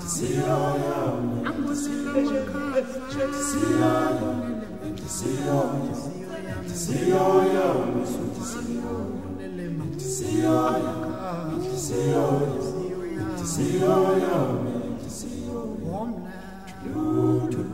see 0.02 0.36
yo 0.38 0.58
yam, 0.82 1.46
I'm 1.46 1.66
a 1.68 1.76
See 1.76 1.92
yo 1.92 2.24
yam, 2.24 2.88
see 3.38 3.76
yo 3.76 4.00
yam, 4.82 4.98
see 4.98 5.46
yo 5.46 5.60
yam, 5.82 6.68
see 6.68 7.10
yo 7.10 7.26
yam, 7.54 8.06
see 10.00 10.42
yo 10.42 10.56
yam, 10.82 11.00
see 11.78 12.10
yo 12.10 12.26
yam, 12.42 12.71
warm 15.84 16.24
now. 16.24 17.71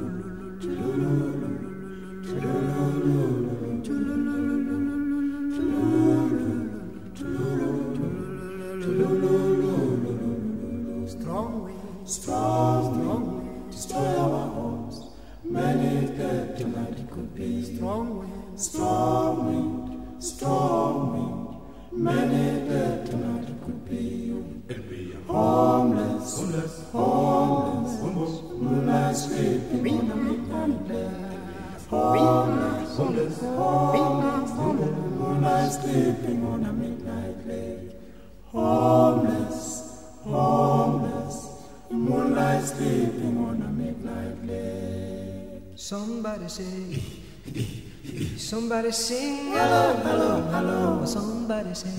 sleeping 29.18 30.00
on 30.00 30.08
the 30.08 30.16
midnight. 30.16 30.58
Homeless, 31.90 32.98
homeless, 32.98 33.40
homeless, 34.52 35.76
sleeping 35.82 36.46
on 36.46 36.66
a 36.66 36.74
midnight 36.74 37.48
lake. 37.48 37.92
Homeless, 38.52 40.04
homeless, 40.24 41.48
moonlight 41.90 42.64
sleeping 42.64 43.38
on 43.38 43.62
a 43.62 43.70
midnight 43.70 44.46
lake. 44.46 45.62
Somebody 45.76 46.48
say, 46.50 47.02
somebody 48.38 48.92
sing, 48.92 49.52
hello, 49.54 49.96
hello, 50.04 50.42
hello. 50.52 51.06
Somebody 51.06 51.74
say. 51.74 51.90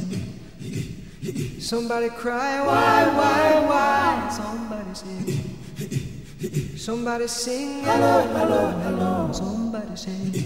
Somebody 1.59 2.11
cry, 2.11 2.65
why, 2.65 3.07
why, 3.17 3.67
why? 3.67 4.29
Somebody 4.31 4.95
say. 4.95 6.08
Somebody 6.39 7.27
sing, 7.27 7.83
hello, 7.83 8.23
hello, 8.29 8.71
hello. 8.87 9.33
Somebody 9.33 9.97
say, 9.97 10.45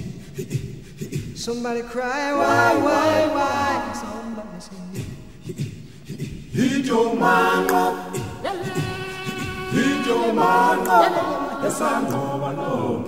Somebody 1.35 1.83
cry, 1.83 2.33
why, 2.33 2.77
why, 2.81 3.27
why? 3.29 3.93
Somebody 3.93 4.59
sing. 4.59 5.05
Hit 6.51 6.87
your 6.87 7.15
man 7.15 7.71
up. 7.71 8.17
Hit 9.73 10.07
your 10.07 10.33
man 10.33 10.89
up. 10.89 11.63
Yes, 11.63 11.81
I 11.83 12.09
know, 12.09 12.43
I 12.43 12.55
know. 12.55 13.05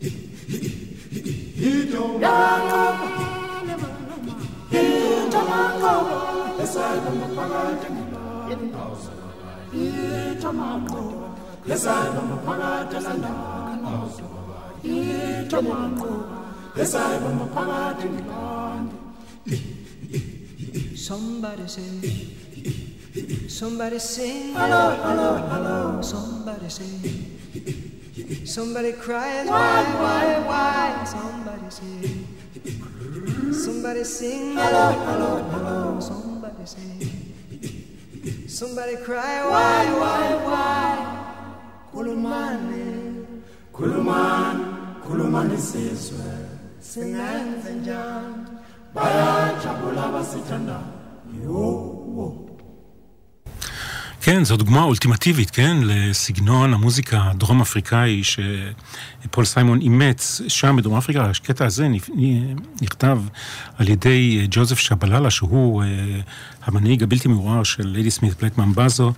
Hit 0.00 1.88
your 1.90 2.18
man 2.18 2.70
up. 2.72 2.96
Hit 4.70 5.32
your 5.32 5.44
man 5.44 5.82
up. 5.82 6.58
Yes, 6.58 6.76
I 6.76 6.80
know, 7.04 7.38
I 7.38 7.44
know. 7.48 7.76
Hit 9.72 10.42
your 10.42 10.52
man 10.54 10.88
up 10.90 11.29
esangoba 11.66 12.36
phakathi 12.46 12.96
ngilawo. 12.96 14.08
Hijo 14.82 15.62
mango, 15.62 16.12
esangoba 16.76 17.46
phakathi 17.54 18.06
ngilawo. 18.08 18.60
Somebody 20.96 21.66
say, 21.66 22.28
somebody 23.48 23.98
sing, 23.98 24.52
hello, 24.54 24.90
hello, 25.02 25.36
hello. 25.50 26.02
Somebody 26.02 26.68
say, 26.68 28.44
somebody 28.44 28.92
cries, 28.92 29.48
why, 29.48 29.82
why, 29.98 30.38
why? 30.46 31.04
Somebody 31.04 31.70
say, 31.70 32.24
somebody 33.52 34.04
sing, 34.04 34.54
hello, 34.54 34.92
hello, 35.08 35.42
hello. 35.50 36.00
Somebody 36.00 36.64
say, 36.66 37.08
somebody 38.46 38.96
cry, 38.96 39.42
why, 39.48 39.86
why, 39.98 40.34
why? 40.44 41.19
Kulumane, 41.92 42.84
Khulumani, 43.74 44.64
khulumani 45.02 45.56
sizwe, 45.58 46.30
singenze 46.80 47.70
njani? 47.74 48.46
bayajabula 48.94 50.02
abasithandayo. 50.08 51.58
כן, 54.30 54.44
זו 54.44 54.56
דוגמה 54.56 54.82
אולטימטיבית, 54.82 55.50
כן, 55.50 55.76
לסגנון 55.82 56.74
המוזיקה 56.74 57.22
הדרום 57.22 57.60
אפריקאי 57.60 58.22
שפול 58.24 59.44
סיימון 59.44 59.80
אימץ 59.80 60.40
שם 60.48 60.76
בדרום 60.76 60.98
אפריקה. 60.98 61.30
הקטע 61.30 61.64
הזה 61.64 61.88
נכתב 62.82 63.20
על 63.78 63.88
ידי 63.88 64.46
ג'וזף 64.50 64.78
שבללה, 64.78 65.30
שהוא 65.30 65.82
המנהיג 66.64 67.02
הבלתי 67.02 67.28
מעורר 67.28 67.62
של 67.62 67.86
ליידי 67.86 68.10
סמית 68.10 68.34
פלט 68.34 68.58
ממבזו, 68.58 69.12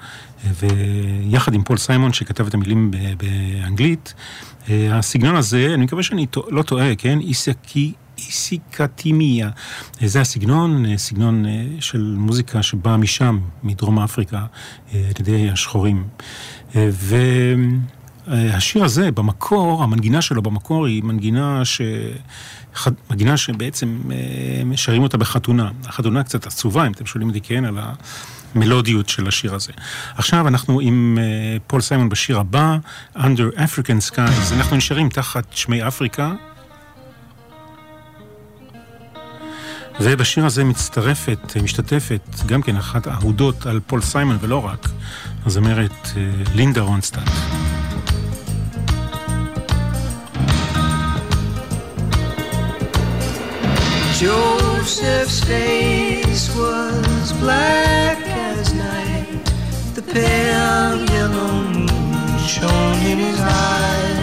ויחד 0.45 1.55
עם 1.55 1.63
פול 1.63 1.77
סיימון 1.77 2.13
שכתב 2.13 2.47
את 2.47 2.55
המילים 2.55 2.91
באנגלית. 3.17 4.15
הסגנון 4.69 5.37
הזה, 5.37 5.71
אני 5.75 5.85
מקווה 5.85 6.03
שאני 6.03 6.27
לא 6.51 6.63
טועה, 6.63 6.95
כן, 6.95 7.21
איסקי 7.21 7.93
איסיקטימיה. 8.27 9.51
זה 10.01 10.21
הסגנון, 10.21 10.97
סגנון 10.97 11.45
של 11.81 12.15
מוזיקה 12.19 12.63
שבאה 12.63 12.97
משם, 12.97 13.41
מדרום 13.63 13.99
אפריקה, 13.99 14.45
על 14.93 15.01
ידי 15.21 15.51
השחורים. 15.51 16.05
והשיר 18.27 18.85
הזה, 18.85 19.11
במקור, 19.11 19.83
המנגינה 19.83 20.23
שלו 20.23 20.43
במקור 20.43 20.87
היא 20.87 21.03
מנגינה 21.03 21.65
ש... 21.65 21.81
מנגינה 23.11 23.37
שבעצם 23.37 24.01
שרים 24.77 25.03
אותה 25.03 25.19
בחתונה. 25.19 25.71
החתונה 25.85 26.23
קצת 26.23 26.47
עצובה, 26.47 26.87
אם 26.87 26.93
אתם 26.93 27.07
שואלים 27.07 27.29
אותי, 27.29 27.41
כן, 27.41 27.65
על 27.65 27.79
המלודיות 28.55 29.09
של 29.09 29.29
השיר 29.29 29.55
הזה. 29.55 29.73
עכשיו 30.17 30.49
אנחנו 30.49 30.81
עם 30.81 31.19
פול 31.67 31.81
סיימון 31.81 32.09
בשיר 32.09 32.41
הבא, 32.41 32.79
Under 33.17 33.57
African 33.57 34.11
Skies. 34.11 34.55
אנחנו 34.55 34.77
נשארים 34.77 35.09
תחת 35.09 35.45
שמי 35.51 35.89
אפריקה. 35.89 36.33
ובשיר 40.01 40.47
הזה 40.47 40.65
מצטרפת, 40.65 41.57
משתתפת, 41.63 42.21
גם 42.47 42.63
כן 42.63 42.77
אחת 42.77 43.07
האהודות 43.07 43.67
על 43.67 43.81
פול 43.87 44.03
סיימון 44.03 44.39
ולא 44.41 44.65
רק, 44.65 44.89
הזמרת 45.47 46.09
לינדה 46.55 46.81
רונסטאט. 46.81 47.29
Joseph's 54.21 55.39
face 55.51 56.47
was 56.61 57.29
black 57.43 58.21
as 58.51 58.73
night, 58.73 59.45
the 59.97 60.03
pale 60.15 60.99
yellow 61.15 61.55
moon 61.73 61.89
shone 62.53 63.01
in 63.11 63.19
his 63.27 63.41
eyes. 63.41 64.22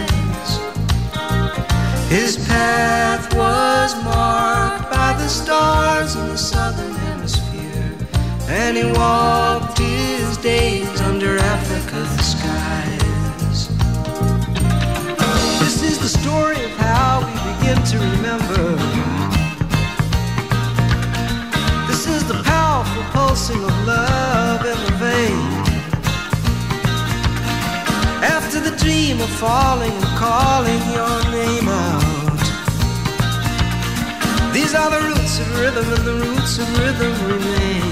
His 2.10 2.36
path 2.48 3.32
was 3.36 3.94
marked 4.02 4.90
by 4.90 5.12
the 5.12 5.28
stars 5.28 6.16
in 6.16 6.26
the 6.26 6.36
southern 6.36 6.92
hemisphere, 7.06 7.94
and 8.48 8.76
he 8.76 8.84
walked 8.84 9.78
his 9.78 10.36
days 10.38 11.00
under 11.02 11.38
Africa's 11.38 12.10
skies. 12.32 13.68
This 15.60 15.84
is 15.84 16.00
the 16.00 16.08
story 16.08 16.64
of 16.64 16.72
how 16.78 17.20
we 17.20 17.32
begin 17.54 17.80
to 17.84 17.98
remember. 17.98 18.89
Dream 28.80 29.20
of 29.20 29.28
falling 29.28 29.92
and 29.92 30.18
calling 30.18 30.82
your 30.98 31.18
name 31.30 31.68
out. 31.68 32.40
These 34.54 34.74
are 34.74 34.90
the 34.90 35.02
roots 35.08 35.38
of 35.38 35.48
rhythm, 35.60 35.86
and 35.96 36.04
the 36.06 36.14
roots 36.24 36.58
of 36.58 36.68
rhythm 36.78 37.12
remain. 37.28 37.89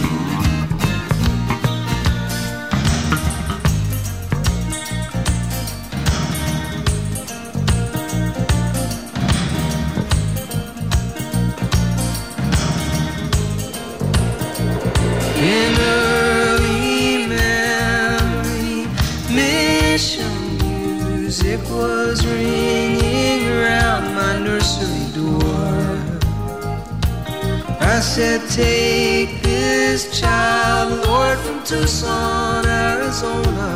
Said, 28.08 28.40
Take 28.48 29.42
this 29.42 30.18
child, 30.18 31.06
Lord, 31.06 31.38
from 31.40 31.62
Tucson, 31.62 32.64
Arizona. 32.66 33.68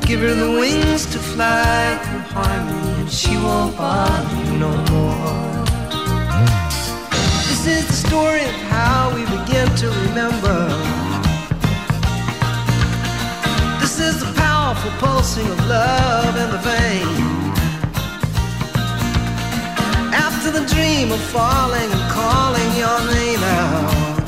Give 0.00 0.20
her 0.20 0.34
the 0.34 0.50
wings 0.50 1.06
to 1.06 1.18
fly 1.20 1.96
through 2.02 2.26
harmony, 2.34 3.00
and 3.00 3.10
she 3.10 3.36
won't 3.36 3.76
bother 3.76 4.36
you 4.44 4.58
no 4.58 4.72
more. 4.90 5.64
This 7.48 7.66
is 7.66 7.86
the 7.86 8.08
story 8.08 8.42
of 8.42 8.56
how 8.74 9.14
we 9.14 9.22
begin 9.38 9.68
to 9.82 9.86
remember. 10.04 10.58
This 13.80 14.00
is 14.00 14.18
the 14.18 14.32
powerful 14.34 14.90
pulsing 14.98 15.46
of 15.46 15.58
love 15.68 16.36
in 16.36 16.50
the 16.50 16.58
vein. 16.58 17.35
After 20.46 20.60
the 20.60 20.66
dream 20.68 21.10
of 21.10 21.20
falling 21.34 21.90
and 21.90 22.10
calling 22.12 22.70
your 22.78 23.00
name 23.12 23.42
out. 23.42 24.26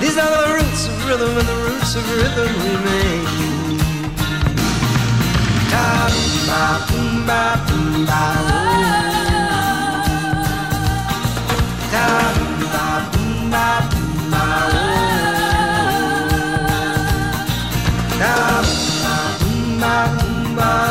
These 0.00 0.16
are 0.16 0.30
the 0.38 0.54
roots 0.54 0.86
of 0.88 1.06
rhythm, 1.06 1.36
and 1.36 1.46
the 1.46 1.58
roots 1.68 1.94
of 1.96 2.04
rhythm 2.16 2.50
remain. 2.64 3.26
Ta 5.68 6.08
ba 6.48 6.62
boom 6.88 7.26
ba 7.28 7.42
boom 7.68 8.06
ba 8.08 8.24
Ta 11.92 12.06
ba 12.72 12.86
boom 13.12 13.50
ba 13.52 13.66
boom 13.90 14.30
ba 14.32 14.46
Ta 18.20 18.34
ba 19.02 19.16
boom 19.40 19.78
ba 19.78 19.94
boom 20.16 20.56
ba 20.56 20.89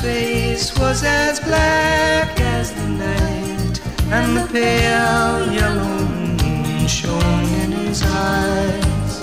face 0.00 0.78
was 0.78 1.02
as 1.04 1.40
black 1.40 2.40
as 2.40 2.72
the 2.72 2.88
night, 2.88 3.76
and 4.10 4.36
the 4.36 4.46
pale 4.50 5.52
yellow 5.52 6.06
moon 6.08 6.86
shone 6.86 7.44
in 7.62 7.70
his 7.72 8.02
eyes. 8.02 9.14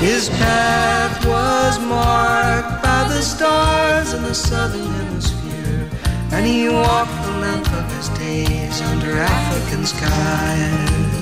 His 0.00 0.28
path 0.28 1.24
was 1.26 1.80
marked 1.80 2.82
by 2.82 3.08
the 3.08 3.20
stars 3.20 4.12
in 4.12 4.22
the 4.22 4.34
southern 4.34 4.86
hemisphere, 4.86 5.90
and 6.30 6.46
he 6.46 6.68
walked 6.68 7.22
the 7.24 7.38
length 7.38 7.72
of 7.74 7.86
his 7.96 8.08
days 8.10 8.80
under 8.82 9.10
African 9.18 9.84
skies. 9.84 11.17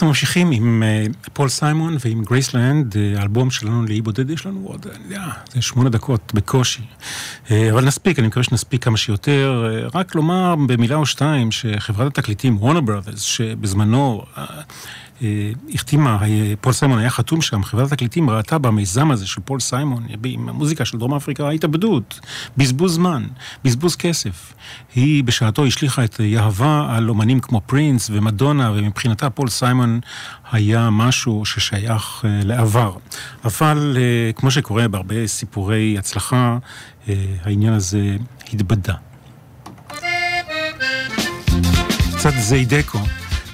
אנחנו 0.00 0.08
ממשיכים 0.08 0.50
עם 0.50 0.82
אה, 0.82 1.04
פול 1.32 1.48
סיימון 1.48 1.96
ועם 2.04 2.22
גרייסלנד, 2.22 2.96
אה, 2.96 3.20
האלבום 3.20 3.50
שלנו 3.50 3.82
לאי 3.82 4.00
בודד, 4.00 4.30
יש 4.30 4.46
לנו 4.46 4.60
עוד, 4.64 4.86
אני 4.86 5.04
יודע, 5.04 5.22
זה 5.52 5.62
שמונה 5.62 5.90
דקות 5.90 6.32
בקושי. 6.34 6.82
אה, 7.50 7.70
אבל 7.72 7.84
נספיק, 7.84 8.18
אני 8.18 8.26
מקווה 8.26 8.42
שנספיק 8.42 8.84
כמה 8.84 8.96
שיותר. 8.96 9.70
רק 9.94 10.14
לומר 10.14 10.54
במילה 10.66 10.96
או 10.96 11.06
שתיים 11.06 11.50
שחברת 11.50 12.18
התקליטים, 12.18 12.56
וורנר 12.56 12.80
ברודרס, 12.80 13.20
שבזמנו 13.20 14.22
אה, 14.38 14.44
החתימה, 15.74 16.18
אה, 16.22 16.52
פול 16.60 16.72
סיימון 16.72 16.98
היה 16.98 17.10
חתום 17.10 17.42
שם, 17.42 17.62
חברת 17.62 17.92
התקליטים 17.92 18.30
ראתה 18.30 18.58
במיזם 18.58 19.10
הזה 19.10 19.26
של 19.26 19.40
פול 19.44 19.60
סיימון, 19.60 20.06
עם 20.24 20.48
המוזיקה 20.48 20.84
של 20.84 20.98
דרום 20.98 21.14
אפריקה, 21.14 21.50
התאבדות, 21.50 22.20
בזבוז 22.56 22.94
זמן, 22.94 23.26
בזבוז 23.64 23.96
כסף. 23.96 24.54
היא 24.94 25.24
בשעתו 25.24 25.66
השליכה 25.66 26.04
את 26.04 26.20
יהבה 26.20 26.86
על 26.90 27.08
אומנים 27.08 27.40
כמו 27.40 27.60
פרינס 27.66 28.10
ומדונה, 28.12 28.72
ומבחינתה 28.74 29.30
פול 29.30 29.48
סיימון 29.48 30.00
היה 30.52 30.90
משהו 30.90 31.44
ששייך 31.44 32.24
אה, 32.24 32.40
לעבר. 32.44 32.92
אבל 33.44 33.96
כמו 34.36 34.50
שקורה 34.50 34.88
בהרבה 34.88 35.26
סיפורי 35.26 35.98
הצלחה, 35.98 36.58
העניין 37.44 37.72
הזה 37.72 38.16
התבדה. 38.52 38.94
קצת 42.16 42.32
זיידקו. 42.38 43.19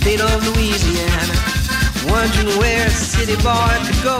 state 0.00 0.20
of 0.22 0.56
Louisiana, 0.56 1.36
wondering 2.08 2.58
where 2.58 2.86
a 2.86 2.90
city 2.90 3.36
boy 3.42 3.76
could 3.84 4.02
go 4.02 4.18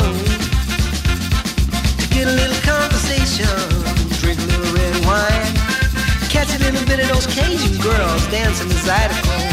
to 1.97 2.07
get 2.11 2.28
a 2.28 2.33
little 2.33 2.61
conversation, 2.61 3.49
drink 4.20 4.39
a 4.41 4.47
little 4.53 4.74
red 4.74 4.95
wine, 5.07 5.55
catch 6.28 6.55
a 6.55 6.59
little 6.59 6.85
bit 6.87 7.01
of 7.01 7.09
those 7.09 7.26
Cajun 7.26 7.81
girls 7.81 8.26
dancing 8.31 8.68
the 8.68 8.74
Zydeco. 8.74 9.49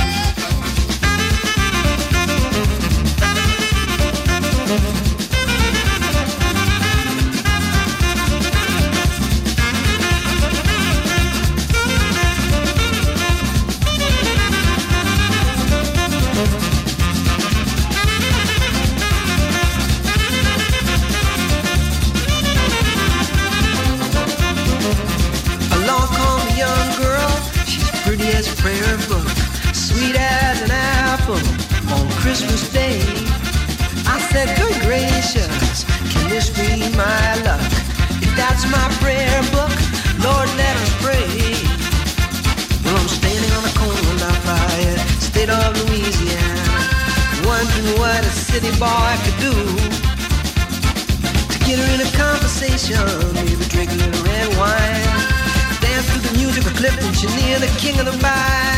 That's 38.57 38.71
my 38.71 38.89
prayer 38.97 39.41
book, 39.53 39.69
Lord, 40.25 40.49
let 40.57 40.75
us 40.81 40.91
pray. 41.05 41.29
Well, 42.83 42.97
I'm 42.97 43.07
standing 43.07 43.51
on 43.53 43.61
the 43.61 43.73
corner 43.77 44.01
of 44.01 44.21
Lafayette, 44.21 44.99
state 45.21 45.49
of 45.49 45.77
Louisiana, 45.85 46.65
wondering 47.45 47.99
what 47.99 48.19
a 48.25 48.33
city 48.33 48.71
boy 48.79 49.13
could 49.25 49.37
do 49.37 49.53
to 51.53 51.57
get 51.65 51.77
her 51.77 51.89
in 51.93 52.01
a 52.01 52.11
conversation, 52.17 52.97
maybe 53.35 53.63
drink 53.69 53.91
a 53.91 53.95
little 53.95 54.23
red 54.25 54.49
wine, 54.57 55.05
dance 55.79 56.07
to 56.13 56.19
the 56.19 56.33
music 56.37 56.65
of 56.65 56.73
Clifton 56.75 57.13
Chenier, 57.13 57.59
the 57.59 57.71
king 57.77 57.99
of 57.99 58.05
the 58.05 58.17
bayou. 58.23 58.76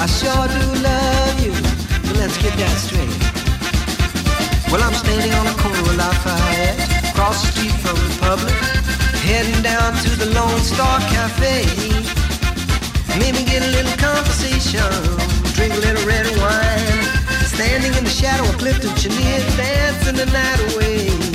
I 0.00 0.06
sure 0.06 0.48
do 0.48 0.64
love 0.80 1.44
you, 1.44 1.52
but 2.08 2.16
let's 2.16 2.40
get 2.40 2.56
that 2.56 2.72
straight. 2.80 3.12
Well, 4.72 4.80
I'm 4.80 4.96
standing 4.96 5.28
on 5.36 5.44
the 5.44 5.52
corner 5.60 5.76
of 5.76 5.92
Lafayette, 5.92 7.12
across 7.12 7.44
the 7.44 7.52
street 7.52 7.76
from 7.84 8.00
the 8.00 8.16
public, 8.16 8.56
heading 9.28 9.60
down 9.60 9.92
to 10.00 10.10
the 10.16 10.32
Lone 10.32 10.60
Star 10.64 11.00
Cafe. 11.12 11.68
Maybe 13.20 13.44
get 13.44 13.60
a 13.60 13.68
little 13.76 13.92
conversation, 14.00 14.88
drink 15.52 15.74
a 15.76 15.82
little 15.84 16.08
red 16.08 16.24
wine. 16.40 17.04
Standing 17.44 17.92
in 17.92 18.04
the 18.04 18.08
shadow 18.08 18.48
of 18.48 18.56
Clifton 18.56 18.96
Chenier, 18.96 19.44
dancing 19.60 20.16
the 20.16 20.24
night 20.32 20.60
away. 20.72 21.29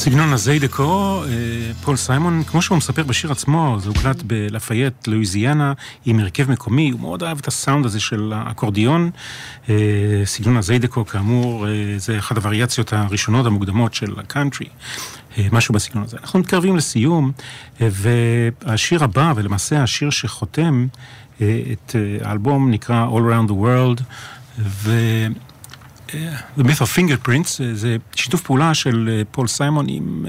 סגנון 0.00 0.32
הזיידקו, 0.32 1.22
אה, 1.24 1.30
פול 1.82 1.96
סיימון, 1.96 2.42
כמו 2.42 2.62
שהוא 2.62 2.78
מספר 2.78 3.02
בשיר 3.02 3.32
עצמו, 3.32 3.76
זה 3.80 3.88
הוקלט 3.88 4.22
בלפייט, 4.22 5.08
לואיזיאנה, 5.08 5.72
עם 6.06 6.18
הרכב 6.18 6.50
מקומי, 6.50 6.90
הוא 6.90 7.00
מאוד 7.00 7.22
אהב 7.22 7.38
את 7.38 7.48
הסאונד 7.48 7.86
הזה 7.86 8.00
של 8.00 8.32
האקורדיון. 8.36 9.10
אה, 9.68 9.74
סגנון 10.24 10.56
הזיידקו, 10.56 11.06
כאמור, 11.06 11.66
אה, 11.68 11.72
זה 11.96 12.18
אחת 12.18 12.36
הווריאציות 12.36 12.92
הראשונות 12.92 13.46
המוקדמות 13.46 13.94
של 13.94 14.14
הקאנטרי. 14.18 14.66
משהו 15.52 15.74
בסגנון 15.74 16.04
הזה. 16.04 16.16
אנחנו 16.22 16.38
מתקרבים 16.38 16.76
לסיום, 16.76 17.32
והשיר 17.80 19.04
הבא, 19.04 19.32
ולמעשה 19.36 19.82
השיר 19.82 20.10
שחותם 20.10 20.86
את 21.36 21.96
האלבום, 22.20 22.70
נקרא 22.70 23.06
All 23.06 23.20
Around 23.20 23.50
the 23.50 23.54
World, 23.54 24.02
ו... 24.58 24.92
The 26.58 26.62
Myth 26.62 26.80
of 26.80 26.96
Fingerprints, 26.96 27.62
זה 27.72 27.96
שיתוף 28.14 28.42
פעולה 28.42 28.74
של 28.74 29.22
פול 29.30 29.46
סיימון 29.46 29.86
עם 29.88 30.26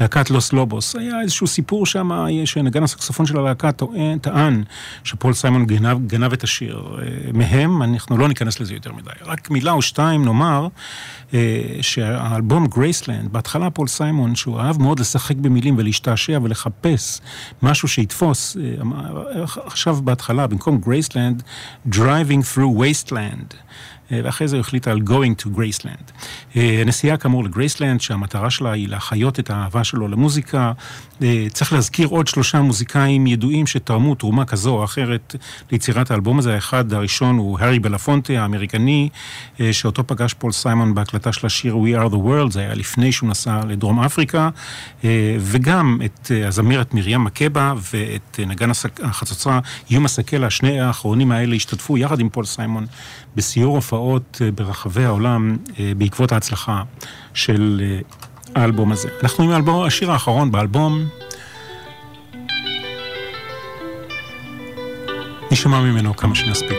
להקת 0.00 0.30
לוס 0.30 0.52
לובוס. 0.52 0.96
היה 0.96 1.20
איזשהו 1.20 1.46
סיפור 1.46 1.86
שם, 1.86 2.10
שנגן 2.44 2.82
הסקסופון 2.82 3.26
של 3.26 3.38
הלהקה 3.38 3.70
טען 4.20 4.64
שפול 5.04 5.34
סיימון 5.34 5.66
גנב, 5.66 6.06
גנב 6.06 6.32
את 6.32 6.44
השיר 6.44 6.98
מהם, 7.32 7.82
אנחנו 7.82 8.18
לא 8.18 8.28
ניכנס 8.28 8.60
לזה 8.60 8.74
יותר 8.74 8.92
מדי. 8.92 9.10
רק 9.22 9.50
מילה 9.50 9.72
או 9.72 9.82
שתיים 9.82 10.24
נאמר, 10.24 10.68
שהאלבום 11.80 12.66
גרייסלנד, 12.66 13.32
בהתחלה 13.32 13.70
פול 13.70 13.88
סיימון, 13.88 14.34
שהוא 14.34 14.60
אהב 14.60 14.82
מאוד 14.82 15.00
לשחק 15.00 15.36
במילים 15.36 15.78
ולהשתעשע 15.78 16.38
ולחפש 16.42 17.20
משהו 17.62 17.88
שיתפוס, 17.88 18.56
עכשיו 19.64 19.98
בהתחלה, 20.04 20.46
במקום 20.46 20.78
גרייסלנד, 20.78 21.42
Driving 21.90 22.42
through 22.54 22.80
wasteland. 22.80 23.54
אה, 24.12 24.20
ואחרי 24.24 24.48
זה 24.48 24.56
הוא 24.56 24.60
החליט 24.60 24.88
על 24.88 24.98
Going 24.98 25.42
to 25.42 25.46
Graceland. 25.56 26.12
אה, 26.56 26.78
הנסיעה 26.80 27.16
כאמור 27.16 27.44
לגרייסלנד, 27.44 28.00
שהמטרה 28.00 28.50
שלה 28.50 28.72
היא 28.72 28.88
להחיות 28.88 29.38
את 29.38 29.50
האהבה 29.50 29.84
שלו 29.84 30.08
למוזיקה. 30.08 30.72
אה, 31.22 31.46
צריך 31.52 31.72
להזכיר 31.72 32.08
עוד 32.08 32.26
שלושה 32.26 32.60
מוזיקאים 32.60 33.26
ידועים 33.26 33.66
שתרמו 33.66 34.14
תרומה 34.14 34.44
כזו 34.44 34.70
או 34.70 34.84
אחרת 34.84 35.36
ליצירת 35.72 36.10
האלבום 36.10 36.38
הזה. 36.38 36.54
האחד 36.54 36.92
הראשון 36.92 37.36
הוא 37.36 37.58
הארי 37.60 37.78
בלפונטה, 37.78 38.32
האמריקני, 38.32 39.08
שאותו 39.72 40.06
פגש 40.06 40.34
פול 40.34 40.52
סיימון 40.52 40.94
בהקלטה 40.94 41.32
של 41.32 41.46
השיר 41.46 41.74
We 41.76 41.98
are 41.98 42.12
the 42.12 42.16
world, 42.16 42.50
זה 42.50 42.60
היה 42.60 42.74
לפני 42.74 43.12
שהוא 43.12 43.28
נסע 43.28 43.60
לדרום 43.68 44.00
אפריקה, 44.00 44.48
וגם 45.40 45.98
את 46.04 46.30
הזמרת 46.46 46.94
מרים 46.94 47.24
מקבה 47.24 47.74
ואת 47.92 48.40
נגן 48.46 48.70
החצוצרה 49.02 49.60
יומה 49.90 50.08
סקלה, 50.08 50.50
שני 50.50 50.80
האחרונים 50.80 51.32
האלה 51.32 51.54
השתתפו 51.54 51.98
יחד 51.98 52.20
עם 52.20 52.28
פול 52.28 52.44
סיימון 52.44 52.86
בסיור 53.36 53.74
הופעות 53.74 54.40
אה, 54.44 54.50
ברחבי 54.50 55.04
העולם 55.04 55.56
אה, 55.78 55.92
בעקבות 55.96 56.32
ההצלחה 56.32 56.82
של 57.34 57.82
אה, 57.84 57.98
האלבום 58.62 58.92
הזה. 58.92 59.08
אנחנו 59.22 59.44
עם 59.44 59.50
האלבום, 59.50 59.82
השיר 59.84 60.12
האחרון 60.12 60.52
באלבום. 60.52 61.04
נשמע 65.50 65.80
ממנו 65.80 66.16
כמה 66.16 66.34
שנספיק. 66.34 66.78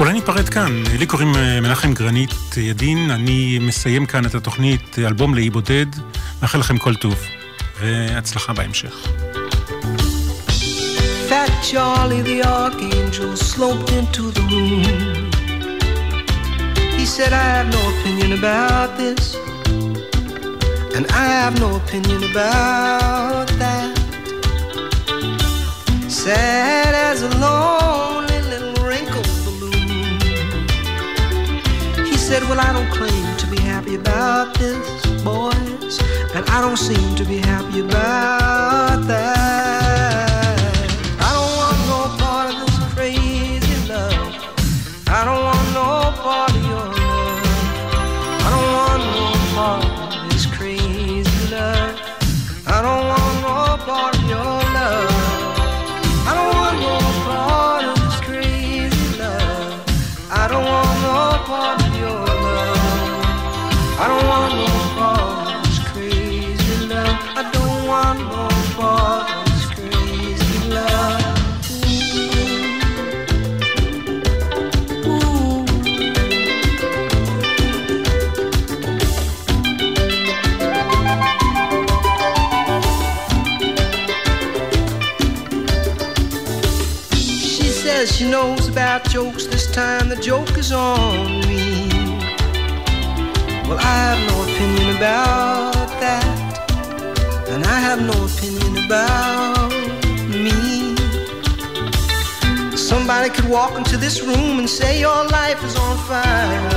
אולי 0.00 0.12
ניפרד 0.12 0.48
כאן, 0.48 0.82
לי 0.98 1.06
קוראים 1.06 1.32
מנחם 1.62 1.94
גרנית 1.94 2.56
ידין, 2.56 3.10
אני 3.10 3.58
מסיים 3.58 4.06
כאן 4.06 4.26
את 4.26 4.34
התוכנית 4.34 4.98
אלבום 4.98 5.34
לאי 5.34 5.50
בודד, 5.50 5.86
מאחל 6.42 6.58
לכם 6.58 6.78
כל 6.78 6.94
טוב. 6.94 7.14
והצלחה 7.83 8.53
בהמשך. 8.53 8.93
Fat 11.29 11.51
Charlie 11.69 12.23
the 12.23 12.41
Archangel 12.43 13.37
sloped 13.37 13.91
into 13.91 14.31
the 14.31 14.41
room. 14.51 15.29
He 16.97 17.05
said, 17.05 17.31
I 17.33 17.45
have 17.55 17.67
no 17.77 17.81
opinion 17.93 18.31
about 18.39 18.97
this, 18.97 19.35
and 20.95 21.05
I 21.23 21.25
have 21.37 21.53
no 21.59 21.69
opinion 21.75 22.21
about 22.31 23.47
that. 23.63 23.91
Sad 26.07 26.93
as 27.09 27.21
a 27.21 27.31
lonely 27.45 28.39
little 28.51 28.73
wrinkled 28.83 29.29
balloon. 29.45 30.19
He 32.09 32.17
said, 32.17 32.41
Well, 32.49 32.59
I 32.59 32.73
don't 32.73 32.91
claim 32.99 33.37
to 33.41 33.45
be 33.53 33.59
happy 33.71 33.93
about 34.03 34.47
this, 34.57 34.87
boys. 35.24 35.98
And 36.34 36.44
I 36.50 36.60
don't 36.60 36.76
seem 36.76 37.16
to 37.16 37.24
be 37.24 37.38
happy 37.38 37.80
about 37.80 38.63
time 89.74 90.08
the 90.08 90.14
joke 90.14 90.56
is 90.56 90.70
on 90.70 91.40
me. 91.48 91.88
Well, 93.66 93.80
I 93.92 93.94
have 94.06 94.20
no 94.30 94.36
opinion 94.44 94.96
about 94.96 95.88
that. 95.98 97.48
And 97.48 97.64
I 97.64 97.78
have 97.80 98.00
no 98.00 98.16
opinion 98.30 98.84
about 98.86 99.72
me. 100.44 100.94
Somebody 102.76 103.30
could 103.30 103.48
walk 103.48 103.76
into 103.76 103.96
this 103.96 104.22
room 104.22 104.60
and 104.60 104.70
say 104.70 105.00
your 105.00 105.26
life 105.38 105.60
is 105.64 105.74
on 105.74 105.96
fire. 106.10 106.70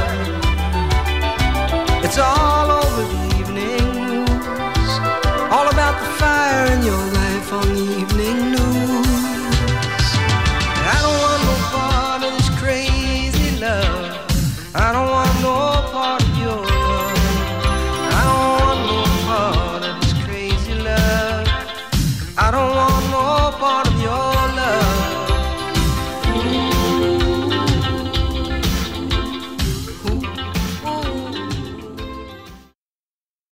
It's 2.03 2.17
all 2.17 2.67
over 2.81 3.03
the 3.13 3.21
evening 3.39 3.85
news. 4.09 4.91
All 5.53 5.67
about 5.69 5.95
the 6.01 6.09
fire 6.21 6.65
in 6.75 6.81
your 6.81 7.05
life 7.21 7.53
on 7.53 7.67
the 7.75 7.85
evening 8.01 8.37